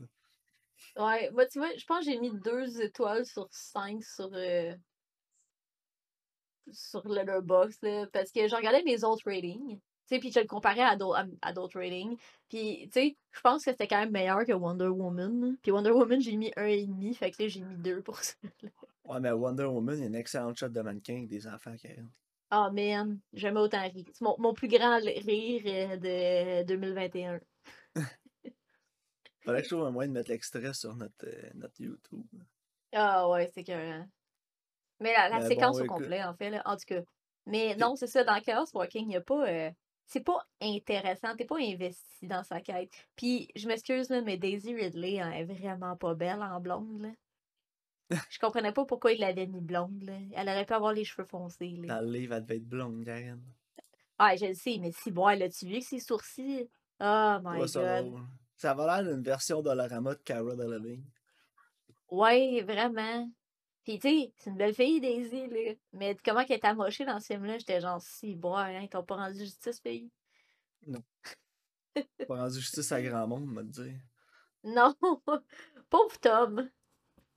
[0.98, 4.74] Ouais, moi, tu vois, je pense que j'ai mis deux étoiles sur cinq sur, euh,
[6.72, 10.48] sur Letterboxd, là, parce que je regardais mes autres ratings, tu sais, puis je le
[10.48, 12.18] comparais à d'au- à à d'autres ratings,
[12.50, 15.92] puis, tu sais, je pense que c'était quand même meilleur que Wonder Woman, puis Wonder
[15.92, 18.36] Woman, j'ai mis un et demi, fait que là, j'ai mis deux pour ça.
[19.06, 21.76] Ouais, mais Wonder Woman, il y a une excellente shot de mannequin avec des enfants
[21.76, 22.10] qui arrivent.
[22.52, 24.06] Ah, man, jamais autant rire.
[24.12, 27.40] C'est mon, mon plus grand rire euh, de 2021.
[29.42, 32.26] Faudrait que je trouve un moyen de mettre l'extrait sur notre, euh, notre YouTube.
[32.92, 34.02] Ah ouais, c'est que.
[35.00, 35.98] Mais la, la Mais séquence bon, au écoute.
[35.98, 37.02] complet, en fait, là, en tout cas.
[37.46, 39.48] Mais non, c'est ça, dans Chaos Walking, il n'y a pas.
[39.48, 39.72] euh,
[40.06, 42.92] c'est pas intéressant, t'es pas investi dans sa quête.
[43.16, 47.10] Puis, je m'excuse, mais Daisy Ridley elle est vraiment pas belle en blonde, là.
[48.32, 50.14] Je comprenais pas pourquoi il l'avait mis blonde, là.
[50.34, 51.96] Elle aurait pu avoir les cheveux foncés, là.
[52.00, 53.40] Dans le livre, elle devait être blonde, Karen.
[54.18, 56.68] Ah, je le sais, mais si, bon, elle a-tu vu que ses sourcils?
[57.00, 58.10] Oh my Ouais, ça, god.
[58.12, 58.22] drôle.
[58.58, 61.04] ça va l'air d'une version Dollarama de Cara Delevingne.
[62.10, 63.30] Ouais, vraiment.
[63.90, 65.74] Puis, tu sais, c'est une belle fille, Daisy, là.
[65.94, 69.04] Mais comment qu'elle est amochée dans ce film-là, j'étais genre, si, bois, hein, ils t'ont
[69.04, 70.12] pas rendu justice, fille?
[71.96, 74.00] Pas rendu justice à grand monde, me dire.
[74.64, 74.94] Non,
[75.90, 76.70] pauvre Tom.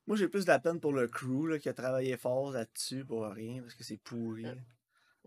[0.06, 3.06] Moi, j'ai plus de la peine pour le crew là, qui a travaillé fort là-dessus
[3.06, 4.44] pour rien, parce que c'est pourri.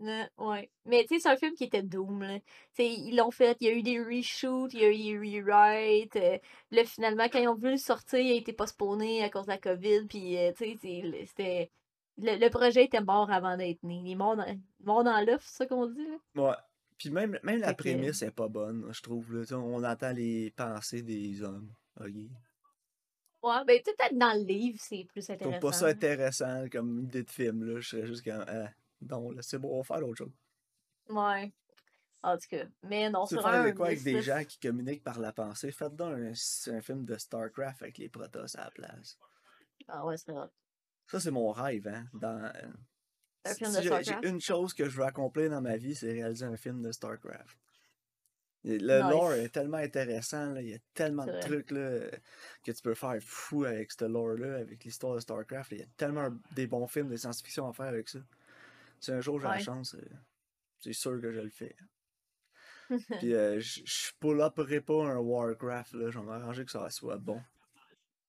[0.02, 0.70] Euh, ouais.
[0.84, 2.38] Mais tu sais, c'est un film qui était doom, là.
[2.78, 6.16] Ils l'ont fait, il y a eu des reshoots, il y a eu des rewrites.
[6.16, 6.38] euh,
[6.70, 9.52] là, finalement, quand ils ont voulu le sortir, il a été postponé à cause de
[9.52, 10.06] la COVID.
[10.06, 11.70] Puis, euh, tu sais, c'était.
[12.18, 14.00] Le, le projet était mort avant d'être né.
[14.04, 14.46] Il est mort dans,
[14.84, 16.48] mort dans l'œuf, c'est ça qu'on dit, là?
[16.50, 16.56] Ouais.
[16.98, 19.34] Puis même, même la prémisse est pas bonne, je trouve.
[19.34, 19.44] Là.
[19.58, 21.70] On entend les pensées des hommes.
[22.00, 25.58] Ouais, ben peut-être dans le livre, c'est plus Je intéressant.
[25.58, 27.64] trouve pas ça intéressant comme idée de film.
[27.64, 27.80] Là.
[27.80, 30.34] Je serais juste comme, ah, non, là, c'est bon, on va faire d'autres choses.
[31.08, 31.52] Ouais.
[32.22, 35.32] En tout cas, mais non, c'est un quoi avec des gens qui communiquent par la
[35.32, 35.70] pensée?
[35.70, 36.32] Faites donc un,
[36.72, 39.16] un film de StarCraft avec les Protoss à la place.
[39.86, 40.48] Ah ouais, c'est vrai.
[41.06, 42.06] Ça, c'est mon rêve, hein.
[42.14, 42.72] Dans, euh,
[43.44, 44.24] Un film de StarCraft?
[44.24, 47.56] une chose que je veux accomplir dans ma vie, c'est réaliser un film de StarCraft.
[48.64, 50.60] Le lore est tellement intéressant, là.
[50.60, 52.00] il y a tellement de trucs là,
[52.64, 55.70] que tu peux faire fou avec ce lore-là, avec l'histoire de StarCraft.
[55.70, 58.18] Il y a tellement des bons films de science-fiction à faire avec ça.
[59.00, 60.00] Si un jour j'ai la chance, euh,
[60.80, 61.76] c'est sûr que je le fais.
[63.20, 66.10] Puis euh, je je pull-uperai pas un Warcraft, là.
[66.10, 67.40] Je vais m'arranger que ça soit bon.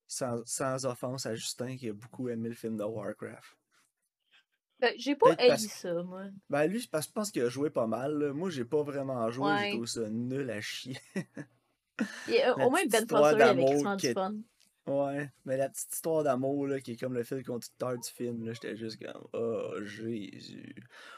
[0.07, 3.55] Sans, sans offense à Justin qui a beaucoup aimé le film de Warcraft.
[4.79, 6.25] Ben, j'ai pas parce- haï ça, moi.
[6.49, 8.13] Ben lui, parce je pense qu'il a joué pas mal.
[8.17, 8.31] là.
[8.33, 9.71] Moi, j'ai pas vraiment joué, j'ai Ouais.
[9.71, 10.97] trouvé ça nul à chier.
[12.27, 14.35] Et, euh, au moins, Ben Foster, il avait du fun.
[14.87, 18.45] Ouais, mais la petite histoire d'amour là, qui est comme le fil conducteur du film,
[18.45, 20.75] là, j'étais juste comme Oh Jésus.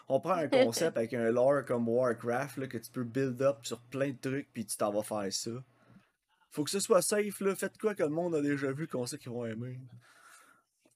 [0.07, 3.57] On prend un concept avec un lore comme Warcraft là, que tu peux build up
[3.63, 5.51] sur plein de trucs puis tu t'en vas faire ça.
[6.49, 9.05] Faut que ce soit safe là, faites quoi que le monde a déjà vu qu'on
[9.05, 9.79] sait qu'ils vont aimer.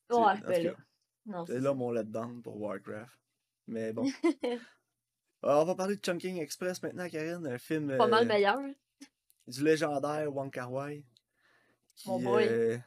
[0.09, 0.75] Ouais, ben cas, là.
[1.27, 3.19] Non, C'est c'est là mon letdown pour Warcraft.
[3.67, 4.05] Mais bon.
[5.43, 8.59] Alors, on va parler de Chunking Express maintenant, Karine, un film pas mal euh, meilleur.
[9.47, 11.05] du légendaire Wong Kar Wai,
[11.95, 12.43] qui Mon boy.
[12.43, 12.81] est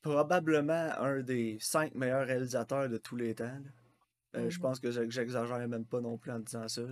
[0.00, 3.60] probablement un des cinq meilleurs réalisateurs de tous les temps.
[4.36, 4.62] Euh, Je Mhm.
[4.62, 6.82] pense que j'ex- j'exagère même pas non plus en disant ça.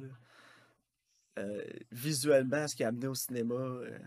[1.38, 3.98] Euh, visuellement, ce qui a amené au cinéma, euh,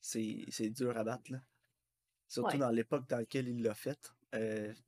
[0.00, 1.32] c'est dur à battre.
[1.32, 1.40] là.
[2.28, 2.58] Surtout Ouais.
[2.58, 4.12] dans l'époque dans laquelle il l'a fait.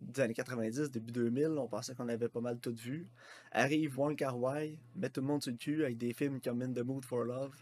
[0.00, 3.07] Des années 90, début 2000, on pensait qu'on avait pas mal tout vu.
[3.52, 6.62] Arrive Wong Kar Wai, met tout le monde sur le cul avec des films comme
[6.62, 7.54] In the Mood for Love,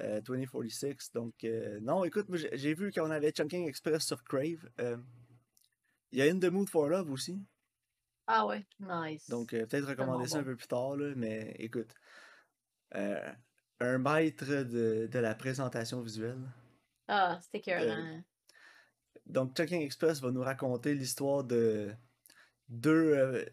[0.00, 1.12] euh, 2046.
[1.12, 4.68] Donc, euh, non, écoute, j'ai vu qu'on avait Chunking Express sur Crave.
[4.80, 4.96] Euh,
[6.12, 7.40] Il y a In the Mood for Love aussi.
[8.26, 9.28] Ah ouais, nice.
[9.28, 11.92] Donc, euh, peut-être recommander ça un peu plus tard, là, mais écoute.
[12.94, 13.32] euh,
[13.80, 16.38] un maître de, de la présentation visuelle.
[17.08, 18.22] Ah, c'était écœurant.
[19.26, 21.92] Donc, Chunking Express va nous raconter l'histoire de
[22.68, 23.44] deux,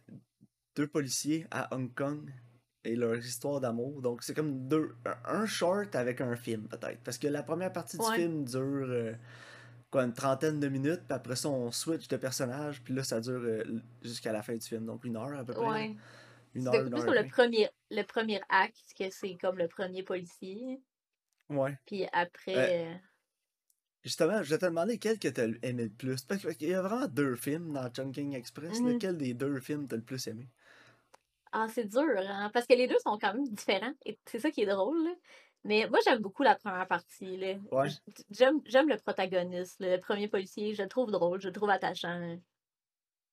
[0.75, 2.32] deux policiers à Hong Kong
[2.84, 4.02] et leur histoire d'amour.
[4.02, 7.00] Donc, c'est comme deux, un, short avec un film, peut-être.
[7.04, 9.13] Parce que la première partie du film dure euh,
[9.92, 13.20] quoi, une trentaine de minutes, puis après ça, on switch de personnage, puis là, ça
[13.20, 13.63] dure euh,
[14.02, 14.86] jusqu'à la fin du film.
[14.86, 15.65] Donc, une heure à peu près.
[15.65, 15.96] Ouais.
[16.56, 20.04] Une heure, une plus heure le premier, le premier acte que c'est comme le premier
[20.04, 20.82] policier.
[21.50, 21.78] Ouais.
[21.86, 22.88] Puis après.
[22.88, 22.96] euh,
[24.04, 26.24] Justement, je vais te demander quel que t'as aimé le plus.
[26.24, 28.80] Parce qu'il y a vraiment deux films dans Chunking Express.
[28.80, 28.94] Mhm.
[28.94, 30.48] Lequel des deux films t'as le plus aimé?
[31.52, 32.50] Ah, c'est dur, hein?
[32.54, 33.94] Parce que les deux sont quand même différents.
[34.06, 35.12] Et c'est ça qui est drôle, là.
[35.66, 37.56] Mais moi, j'aime beaucoup la première partie, là.
[37.72, 37.90] Ouais.
[38.30, 40.74] J'aime, j'aime le protagoniste, le premier policier.
[40.74, 42.38] Je le trouve drôle, je le trouve attachant.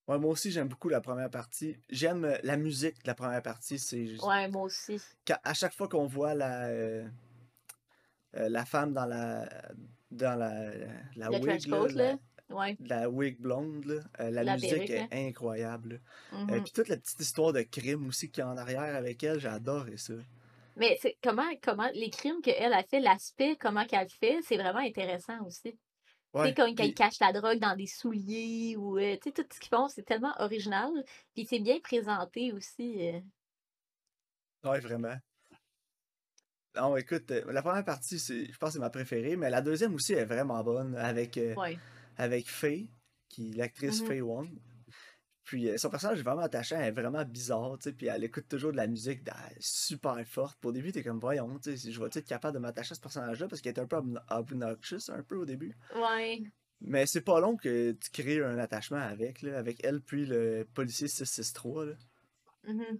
[0.08, 1.76] Ouais, moi aussi, j'aime beaucoup la première partie.
[1.88, 3.78] J'aime euh, la musique de la première partie.
[3.78, 5.00] C'est Ouais, moi aussi.
[5.42, 7.08] à chaque fois qu'on voit la euh,
[8.36, 9.48] euh, la femme dans la
[10.10, 10.70] dans la
[11.16, 12.18] la Le wig trench là, coat, la, là.
[12.48, 12.76] Ouais.
[12.80, 15.06] la wig blonde là, euh, la, La musique est là.
[15.10, 16.00] incroyable.
[16.32, 16.62] Mhm.
[16.62, 19.44] puis toute la petite histoire de crime aussi qu'il y a en arrière avec elle,
[19.46, 20.14] adoré ça.
[20.76, 25.42] Mais comment, comment les crimes qu'elle a fait, l'aspect, comment qu'elle fait, c'est vraiment intéressant
[25.44, 25.72] aussi.
[25.72, 25.78] Tu
[26.34, 29.32] Ouais, sais, quand, puis- ils cachent la drogue dans des souliers ou euh, tu sais,
[29.32, 30.90] tout ce qu'ils font, c'est tellement original.
[31.34, 33.08] Puis c'est bien présenté aussi.
[33.08, 33.20] euh.
[34.70, 35.16] Ouais, vraiment.
[36.76, 39.94] Non, écoute, la première partie, c'est, je pense que c'est ma préférée, mais la deuxième
[39.94, 41.78] aussi est vraiment bonne avec, euh, Ouais.
[42.16, 42.90] Avec Faye,
[43.28, 44.06] qui l'actrice Mhm.
[44.08, 44.48] Faye Wong.
[45.44, 48.24] Puis euh, son personnage est vraiment attachant, elle est vraiment bizarre, tu sais, puis elle
[48.24, 50.64] écoute toujours de la musique da- super forte.
[50.64, 53.00] Au début, t'es comme, voyons, tu sais, je vais être capable de m'attacher à ce
[53.00, 55.76] personnage-là parce qu'elle est un peu obno- obnoxious un peu au début.
[55.94, 56.42] Ouais.
[56.80, 60.66] Mais c'est pas long que tu crées un attachement avec, là, avec elle, puis le
[60.74, 61.92] policier 663, là.
[62.66, 62.98] Mhm.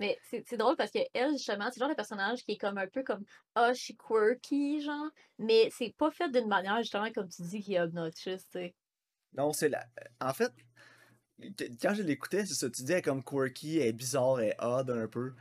[0.00, 2.78] Mais c'est drôle parce que elle, justement, c'est le genre de personnage qui est comme
[2.78, 5.10] un peu comme Ah, je suis quirky, genre.
[5.38, 8.76] Mais c'est pas fait d'une manière, justement, comme tu dis, qui est obnoxious, tu sais.
[9.36, 9.86] Non, c'est la.
[10.20, 10.52] En fait,
[11.80, 14.50] quand je l'écoutais, c'est ça, tu dis elle est comme quirky, elle est bizarre, elle
[14.50, 15.32] est odd un peu.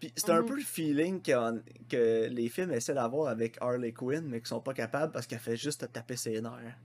[0.00, 0.44] Puis c'est un Mhm.
[0.44, 4.74] peu le feeling que les films essaient d'avoir avec Harley Quinn, mais qui sont pas
[4.74, 6.76] capables parce qu'elle fait juste te taper ses nerfs.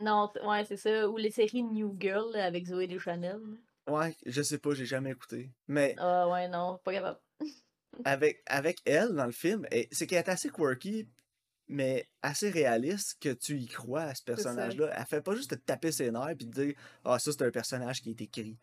[0.00, 1.08] Non, ouais, c'est ça.
[1.08, 3.40] Ou les séries New Girl avec Zoé Deschanel.
[3.88, 5.50] Ouais, je sais pas, j'ai jamais écouté.
[5.66, 7.18] Mais Ah, ouais, non, pas capable.
[8.04, 11.08] avec, avec elle dans le film, c'est qu'elle est assez quirky,
[11.68, 14.90] mais assez réaliste que tu y crois à ce personnage-là.
[14.96, 17.50] Elle fait pas juste te taper ses nerfs et te dire Ah, ça c'est un
[17.50, 18.58] personnage qui est écrit.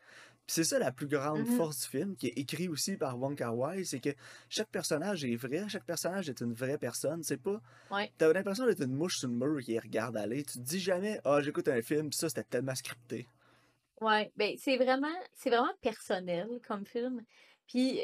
[0.45, 1.57] Puis c'est ça la plus grande Mhm.
[1.57, 4.09] force du film, qui est écrit aussi par Wong Kar Wai, c'est que
[4.49, 7.21] chaque personnage est vrai, chaque personnage est une vraie personne.
[7.23, 7.61] C'est pas.
[7.91, 8.11] Ouais.
[8.17, 10.43] T'as l'impression d'être une mouche sur le mur qui regarde aller.
[10.43, 13.27] Tu te dis jamais Ah, j'écoute un film, pis ça c'était tellement scripté.
[14.01, 17.21] Ouais, ben c'est vraiment, c'est vraiment personnel comme film.
[17.67, 18.01] Puis,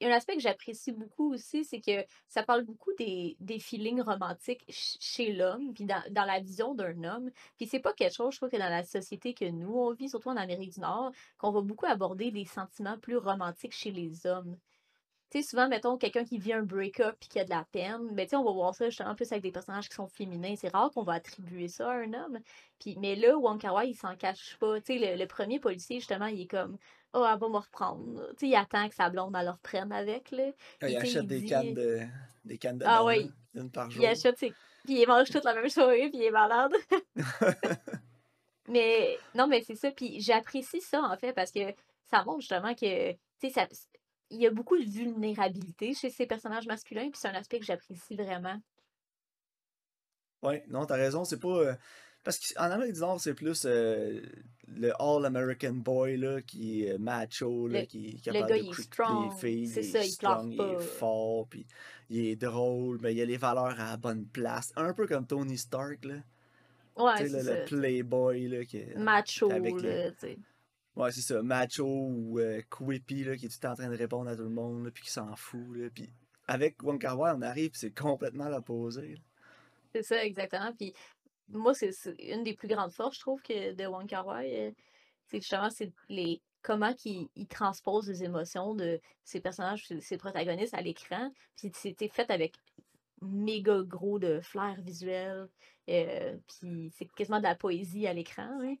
[0.00, 4.64] un aspect que j'apprécie beaucoup aussi, c'est que ça parle beaucoup des, des feelings romantiques
[4.68, 7.30] ch- chez l'homme, puis dans, dans la vision d'un homme.
[7.58, 10.08] Puis, c'est pas quelque chose, je trouve, que dans la société que nous, on vit,
[10.08, 14.26] surtout en Amérique du Nord, qu'on va beaucoup aborder des sentiments plus romantiques chez les
[14.26, 14.56] hommes.
[15.32, 18.06] Tu sais, souvent, mettons, quelqu'un qui vit un break-up puis qui a de la peine,
[18.12, 20.54] mais tu sais, on va voir ça justement plus avec des personnages qui sont féminins.
[20.56, 22.38] C'est rare qu'on va attribuer ça à un homme.
[22.78, 24.78] Puis, mais là, Wong Kar-wai, il s'en cache pas.
[24.82, 26.76] Tu sais, le, le premier policier, justement, il est comme
[27.14, 29.90] «Oh, elle va me reprendre.» Tu sais, il attend que sa blonde, elle le reprenne
[29.90, 30.50] avec, là.
[30.82, 32.00] Ah, il achète il des dit- cannes de,
[32.44, 33.26] des cannes de Ah ouais.
[33.54, 34.02] une par jour.
[34.02, 34.52] Il achète ses...
[34.84, 36.72] Puis il mange toute la même soirée, puis il est malade.
[38.68, 39.90] mais non, mais c'est ça.
[39.90, 41.60] Puis j'apprécie ça, en fait, parce que
[42.10, 43.66] ça montre justement que, tu sais, ça...
[44.32, 47.66] il y a beaucoup de vulnérabilité chez ces personnages masculins, puis c'est un aspect que
[47.66, 48.58] j'apprécie vraiment.
[50.42, 51.48] Ouais, non, t'as raison, c'est pas.
[51.48, 51.74] euh,
[52.24, 54.20] Parce qu'en Amérique du Nord, c'est plus euh,
[54.68, 58.70] le All-American Boy là, qui est macho, là, Le- qui est le gars, de il
[58.70, 60.72] est strong, filles, c'est il ça, est il strong, il pas.
[60.72, 61.66] est fort, puis
[62.10, 64.72] il est drôle, mais il a les valeurs à la bonne place.
[64.76, 66.16] Un peu comme Tony Stark, là.
[66.96, 67.56] Ouais, c'est le, le ça.
[67.58, 68.64] playboy, là.
[68.64, 70.10] Qui, est- Macho, avec là.
[70.94, 74.36] Ouais, c'est ça, macho ou euh, là, qui est tout en train de répondre à
[74.36, 75.88] tout le monde, puis qui s'en fout, là.
[75.94, 76.10] Puis
[76.46, 79.16] avec Wong Kar-wai, on arrive, c'est complètement l'opposé.
[79.94, 80.72] C'est ça, exactement.
[80.76, 80.92] Puis
[81.48, 84.68] moi, c'est une des plus grandes forces, je trouve, que de Wong Kar-wai.
[84.68, 84.70] euh,
[85.28, 90.80] C'est justement c'est les comment il transpose les émotions de ses personnages, ses protagonistes à
[90.80, 91.30] l'écran.
[91.56, 92.54] Puis c'était fait avec
[93.20, 95.48] méga gros de flair visuel.
[95.88, 98.48] euh, puis c'est quasiment de la poésie à l'écran.
[98.62, 98.74] hein.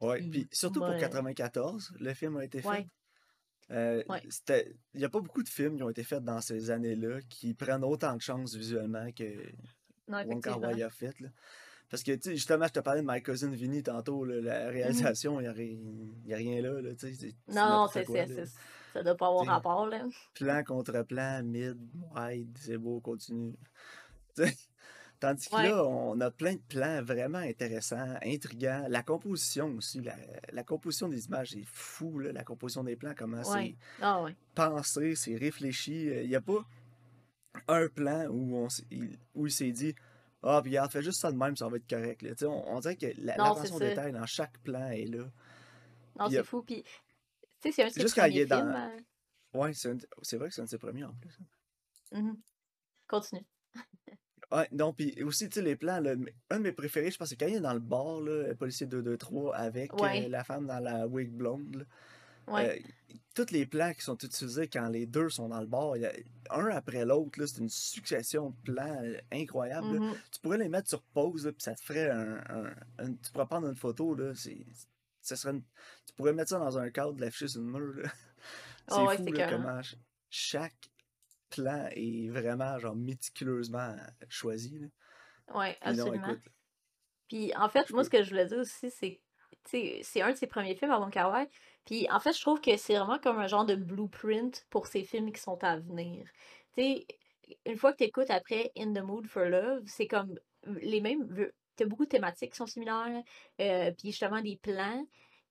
[0.00, 2.68] Ouais, Puis puis surtout pour euh, 94, le film a été fait.
[2.68, 2.86] Ouais.
[3.70, 4.22] Euh, Ouais.
[4.94, 7.54] Il n'y a pas beaucoup de films qui ont été faits dans ces années-là qui
[7.54, 9.24] prennent autant de chance visuellement que
[10.08, 10.42] Non, Wong.
[10.42, 11.18] Kar-wai a fait.
[11.20, 11.28] Là.
[11.88, 15.44] Parce que, justement, je te parlais de My Cousin Vinny tantôt, là, la réalisation, il
[15.44, 15.48] n'y
[16.32, 16.80] a, rien là.
[16.80, 16.90] là
[17.48, 18.46] Non, c'est c'est-
[18.92, 20.04] ça doit pas avoir T'sais, rapport, là.
[20.34, 21.76] Plan contre plan, mid,
[22.14, 23.54] wide, c'est beau, continue.
[25.18, 25.68] Tandis que Ouais.
[25.70, 28.84] là, on a plein de plans vraiment intéressants, intrigants.
[28.88, 30.14] La composition aussi, la,
[30.52, 33.76] la composition des images, c'est fou, là, la composition des plans, comment Ouais.
[33.98, 34.36] c'est Ah ouais.
[34.54, 36.04] pensé, c'est réfléchi.
[36.06, 36.64] Il n'y a pas
[37.68, 38.68] un plan où, on,
[39.34, 39.94] où il s'est dit
[40.42, 42.20] Ah, puis regarde, fais juste ça de même, ça va être correct.
[42.22, 42.32] là.
[42.42, 43.88] On, on dirait que la- l'attention ça.
[43.88, 45.24] détail dans chaque plan est là.
[46.18, 46.62] Non, a- c'est fou.
[46.62, 46.92] Puis, tu
[47.62, 48.76] sais, c'est un de ses premiers est dans- films.
[49.54, 49.94] euh, Ouais, c'est un-
[50.38, 51.38] vrai que c'est un de ses premiers en plus.
[52.12, 52.36] mhm.
[53.08, 53.44] Continue.
[54.52, 56.14] Ouais, non, puis aussi, tu sais, les plans, là,
[56.50, 58.86] un de mes préférés, je pense, c'est quand il est dans le bar, là, policier
[58.86, 60.28] 223, avec euh, Ouais.
[60.28, 61.76] la femme dans la wig blonde.
[61.76, 61.84] là.
[62.54, 62.80] Ouais.
[62.80, 66.02] Euh, tous les plans qui sont utilisés quand les deux sont dans le bar, il
[66.02, 66.12] y a,
[66.50, 69.98] un après l'autre, c'est une succession de plans euh, incroyables.
[69.98, 70.14] Mhm.
[70.30, 73.46] Tu pourrais les mettre sur pause, puis ça te ferait un, un- un- Tu pourrais
[73.46, 74.64] prendre une photo, là, c'est...
[75.22, 75.64] Ça serait une-
[76.06, 77.94] Tu pourrais mettre ça dans un cadre, l'afficher sur le mur.
[78.88, 79.96] C'est Ah ouais, fou, c'est là, comment ch-
[80.30, 80.88] chaque
[81.62, 83.96] plan est vraiment, genre, méticuleusement
[84.28, 84.88] choisi, là.
[85.54, 86.12] Ouais, Puis non, absolument.
[86.12, 86.42] écoute,
[87.28, 89.22] Puis en fait, moi, ce que je voulais dire aussi, c'est
[89.64, 91.48] c'est un de ses premiers films à Wong Kar-wai.
[91.86, 95.02] Puis en fait, je trouve que c'est vraiment comme un genre de blueprint pour ses
[95.04, 96.24] films qui sont à venir.
[96.76, 97.06] Tu sais,
[97.66, 101.26] une fois que tu écoutes après In the Mood for Love, c'est comme les mêmes.
[101.76, 103.22] Tu as beaucoup de thématiques qui sont similaires,
[103.60, 105.04] euh, puis justement des plans,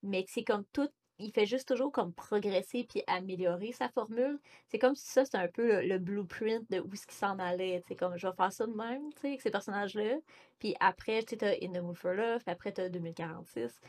[0.03, 0.89] mais c'est comme tout.
[1.17, 4.37] Il fait juste toujours comme progresser puis améliorer sa formule.
[4.67, 7.39] C'est comme si ça, c'était un peu le, le blueprint de où ce qui s'en
[7.39, 7.81] allait.
[7.87, 10.17] C'est comme je vais faire ça de même, tu sais, avec ces personnages-là.
[10.59, 13.79] Puis après, tu sais, t'as In the Mood for Love, puis après, t'as 2046.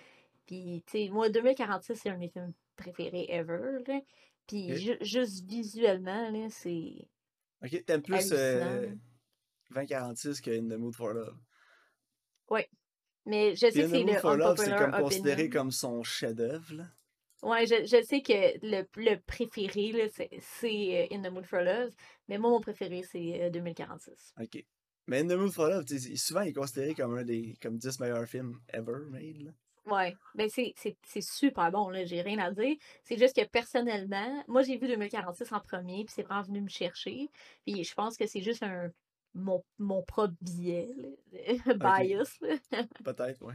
[0.47, 4.01] Puis, tu sais, moi, 2046, c'est un de mes films préférés ever, là.
[4.47, 7.09] Puis, ju- juste visuellement, là, c'est
[7.65, 8.37] Ok, t'aimes plus hallucinant.
[8.39, 8.93] euh, là.
[9.71, 11.37] 2046 que In the Mood for Love.
[12.51, 12.71] Ouais.
[13.25, 15.61] Mais je sais In que the c'est Mood le for Love, c'est comme considéré opinion.
[15.62, 16.85] comme son chef-d'œuvre, là.
[17.47, 18.33] Ouais, je, je sais que
[18.67, 21.93] le, le préféré, là, c'est c'est, euh, In the Mood for Love.
[22.29, 24.35] Mais moi, mon préféré, c'est euh, 2046.
[24.41, 24.65] Ok.
[25.07, 25.85] Mais In the Mood for Love,
[26.17, 29.51] souvent, il est considéré comme un des comme 10 meilleurs films ever made, là.
[29.87, 32.75] Ouais, ben c'est c'est- c'est super bon, là, j'ai rien à dire.
[33.05, 36.69] C'est juste que personnellement, moi j'ai vu 2046 en premier, puis c'est vraiment venu me
[36.69, 37.29] chercher.
[37.65, 38.91] Puis je pense que c'est juste un
[39.35, 42.39] mon, mon propre biais, là, bias,
[43.05, 43.55] peut-être, ouais.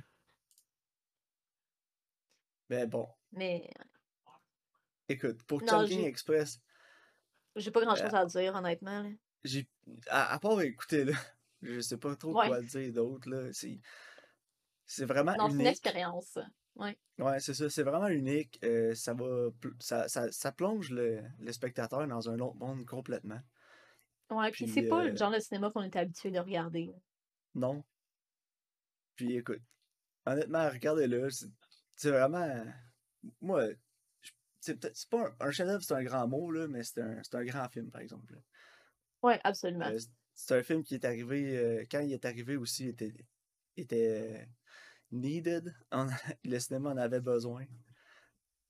[2.71, 3.69] Mais bon, Mais
[5.10, 6.60] écoute, pour non, Express,
[7.55, 9.10] j'ai pas euh, grand-chose à dire, honnêtement, là.
[9.43, 9.67] j'ai
[10.07, 11.13] à, à part écouter, là,
[11.62, 12.47] je sais pas trop Ouais.
[12.47, 13.51] quoi dire d'autre, là.
[13.51, 13.79] C'est
[14.86, 16.39] c'est vraiment Non, c'est une expérience.
[16.75, 16.97] Ouais.
[17.19, 18.57] Ouais, c'est ça, c'est vraiment unique.
[18.63, 23.41] euh, ça va ça, ça, ça plonge le, le spectateur dans un autre monde complètement.
[24.31, 26.89] Ouais, puis Puis c'est pas le euh, genre de cinéma qu'on est habitué de regarder.
[27.53, 27.84] non.
[29.15, 29.62] Puis écoute,
[30.25, 31.29] honnêtement, regardez-le,
[32.01, 32.65] c'est vraiment
[33.41, 33.67] moi,
[34.59, 37.21] c'est peut-être c'est pas un, un chef-d'œuvre, c'est un grand mot, là, mais c'est un,
[37.23, 38.35] c'est un grand film, par exemple.
[39.23, 39.85] Ouais, absolument.
[39.87, 39.99] Euh,
[40.33, 43.13] c'est un film qui est arrivé, euh, quand il est arrivé aussi, il était,
[43.77, 44.45] était euh,
[45.11, 45.75] needed.
[45.91, 46.07] On-
[46.45, 47.65] le cinéma en avait besoin.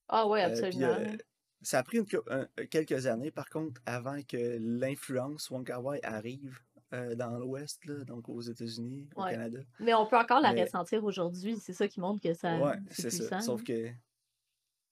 [0.08, 1.18] Ah Euh, puis, absolument.
[1.62, 5.84] ça a pris une cou- un- quelques années, par contre, avant que l'influence Wong Kar
[5.84, 6.60] Wai arrive
[6.94, 9.24] euh, dans l'Ouest, donc aux États-Unis, au.
[9.24, 9.60] Canada.
[9.80, 11.58] Mais on peut encore la mais- ressentir aujourd'hui.
[11.58, 13.40] C'est ça qui montre que ça ouais, c'est c'est ça.
[13.42, 13.64] Sauf hein?
[13.66, 13.90] que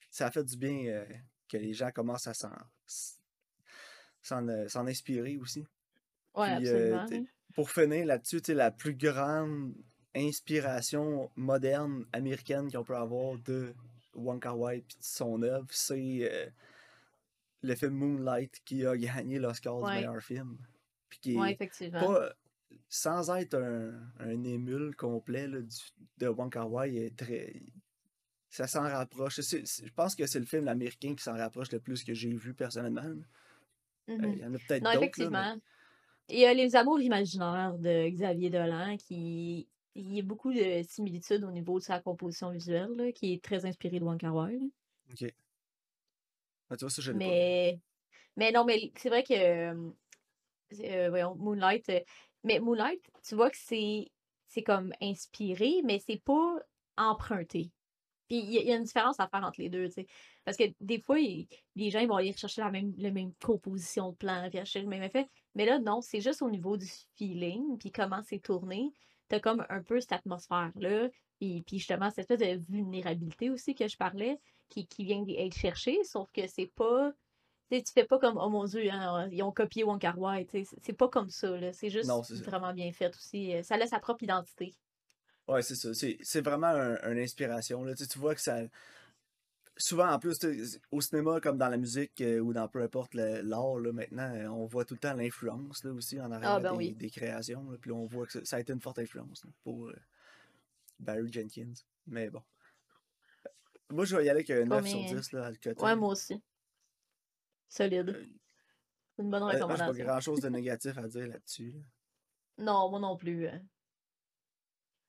[0.10, 1.06] ça a fait du bien euh,
[1.48, 2.52] que les gens commencent à s'en,
[4.22, 5.66] s'en, euh, inspirer aussi.
[6.38, 6.42] Euh,
[6.96, 7.26] absolument.
[7.54, 9.74] pour finir là-dessus, la plus grande
[10.16, 13.74] inspiration moderne américaine qu'on peut avoir de
[14.14, 16.52] Wong Kar Wai puis de son œuvre, c'est
[17.62, 19.90] le film Moonlight qui a gagné l'Oscar Ouais.
[19.92, 20.58] du meilleur film.
[21.10, 22.00] Puis qui Ouais, est effectivement.
[22.00, 22.34] pas,
[22.88, 25.76] sans être un, un émule complet là, du-
[26.18, 27.62] de Wong Kar Wai, est très,
[28.50, 29.40] ça s'en rapproche.
[29.42, 32.54] Je pense que c'est le film américain qui s'en rapproche le plus que j'ai vu
[32.54, 33.02] personnellement.
[33.04, 33.16] là.
[34.10, 34.18] Euh.
[34.34, 35.58] Il y en a peut-être d'autres, là, mais- effectivement.
[36.32, 39.68] Il y a Les Amours imaginaires de Xavier Dolan qui.
[39.96, 43.44] Il y a beaucoup de similitudes au niveau de sa composition visuelle, là, qui est
[43.44, 44.60] très inspirée de Wong Kar Wai.
[45.12, 45.34] Ok.
[46.70, 47.18] Ah, tu vois, ça, je pas.
[47.18, 47.80] Mais,
[48.38, 49.74] mais non, mais c'est vrai que
[50.84, 51.90] euh, voyons, Moonlight.
[51.90, 52.00] euh,
[52.44, 54.08] mais Moonlight, tu vois que c'est
[54.48, 56.58] c'est comme inspiré, mais c'est pas
[56.98, 57.72] emprunté.
[58.28, 60.08] Puis il y, a une différence à faire entre les deux, tu sais.
[60.46, 64.12] Parce que des fois, les gens ils vont aller chercher la même, la même composition
[64.12, 65.28] de plan, puis acheter le même effet.
[65.56, 68.92] Mais là, non, c'est juste au niveau du feeling, puis comment c'est tourné.
[69.30, 73.88] T'as comme un peu cette atmosphère-là, puis, puis justement, cette espèce de vulnérabilité aussi que
[73.88, 77.12] je parlais, qui, qui vient être chercher, sauf que c'est pas.
[77.70, 81.08] Tu fais pas comme, oh mon Dieu, hein, ils ont copié tu sais, c'est pas
[81.08, 81.72] comme ça, là.
[81.72, 83.56] C'est juste Non, vraiment bien fait aussi.
[83.56, 84.74] euh, Ça laisse sa propre identité.
[85.48, 85.90] Ouais, c'est ça.
[85.94, 87.84] C'est, vraiment un- une inspiration.
[87.84, 87.96] Là.
[87.96, 88.60] Tu, vois que ça.
[89.78, 90.38] Souvent, en plus,
[90.92, 94.66] au cinéma, comme dans la musique euh, ou dans peu importe l'art, maintenant, euh, on
[94.66, 96.94] voit tout le temps l'influence là, aussi en arrière Ah, ben des, oui.
[96.94, 97.70] des créations.
[97.72, 99.96] là, puis on voit que ça, a été une forte influence là, pour euh,
[101.00, 101.74] Barry Jenkins.
[102.08, 102.42] Mais bon.
[103.90, 105.16] Moi, je vais y aller avec un 9 sur Combien?
[105.16, 105.84] 10 là, à le coter.
[105.84, 106.40] Ouais, moi aussi.
[107.70, 108.10] Solide.
[108.10, 108.26] Euh,
[109.16, 110.06] C'est une bonne j'ai pas recommandation.
[110.06, 111.72] grand chose de négatif à dire là-dessus.
[111.72, 112.64] là.
[112.66, 113.48] Non, moi non plus.
[113.48, 113.52] euh.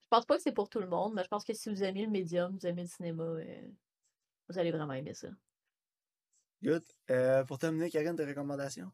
[0.02, 1.82] Je pense pas que c'est pour tout le monde, mais je pense que si vous
[1.84, 3.68] aimez le médium, vous aimez le cinéma, euh,
[4.48, 5.28] vous allez vraiment aimer ça.
[6.62, 6.84] Good.
[7.10, 8.90] Euh, pour terminer, Karine, tes recommandations?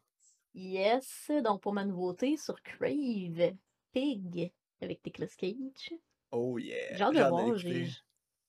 [0.54, 3.56] Yes, donc pour ma nouveauté sur Crave,
[3.92, 5.92] Pig avec Nicolas Cage.
[6.30, 7.00] Oh yeah.
[7.00, 7.56] Hâte de voir.
[7.58, 7.88] j'ai-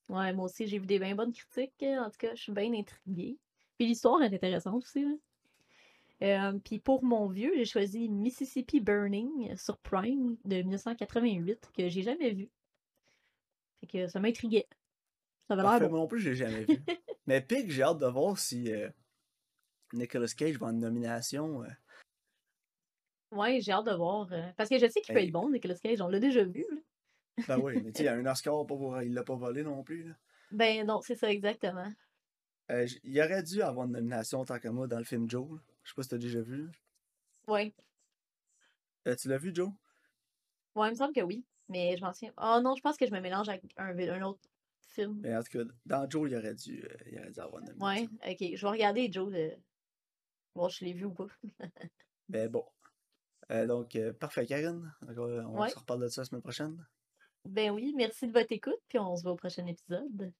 [0.09, 1.83] Ouais, moi aussi, j'ai vu des bien bonnes critiques.
[1.83, 3.37] euh, En tout cas, je suis bien intriguée.
[3.77, 5.03] Puis l'histoire est intéressante aussi.
[5.03, 5.11] là.
[6.23, 12.01] Euh, puis pour mon vieux, j'ai choisi Mississippi Burning sur Prime de 1988 que j'ai
[12.01, 12.49] jamais vu.
[13.81, 14.67] Fait que ça m'intriguait.
[15.47, 15.89] Ça avait l'air bon.
[15.89, 16.77] moi non plus, je l'ai jamais vu.
[17.27, 18.89] Mais Pig, j'ai hâte de voir si euh,
[19.93, 21.63] Nicolas Cage va en nomination.
[21.63, 21.67] euh.
[23.31, 24.27] Ouais, j'ai hâte de voir.
[24.31, 25.27] euh, Parce que je sais qu'il peut Hey.
[25.27, 26.01] être bon, Nicolas Cage.
[26.01, 26.65] On l'a déjà vu.
[26.71, 27.45] là.
[27.47, 28.99] Ben oui, mais tu sais, il y a un Oscar, pour...
[29.03, 30.03] il l'a pas volé non plus.
[30.03, 30.13] Là.
[30.51, 31.91] Ben non, c'est ça exactement.
[32.71, 35.59] Euh, j- il aurait dû avoir une nomination tant que moi dans le film Joe.
[35.83, 36.69] Je sais pas si t'as déjà vu.
[37.47, 37.73] Ouais.
[39.07, 39.69] Euh, tu l'as vu, Joe?
[40.75, 41.45] Ouais, il me semble que oui.
[41.69, 42.33] Mais je m'en souviens.
[42.37, 44.41] Oh non, je pense que je me mélange avec un, un autre
[44.81, 45.19] film.
[45.21, 47.69] Mais en tout cas, dans Joe, il aurait dû, euh, il aurait dû avoir une
[47.69, 48.17] Ouais, nomination.
[48.25, 48.55] ok.
[48.55, 49.33] Je vais regarder Joe.
[50.55, 51.27] Voir si je l'ai vu ou pas.
[52.29, 52.65] Ben bon.
[53.51, 54.93] Euh, donc, euh, parfait, Karine.
[55.01, 55.69] Donc, euh, on Ouais.
[55.69, 56.85] se reparle de ça la semaine prochaine.
[57.45, 60.33] Ben oui, merci de votre écoute, puis on se voit au prochain épisode.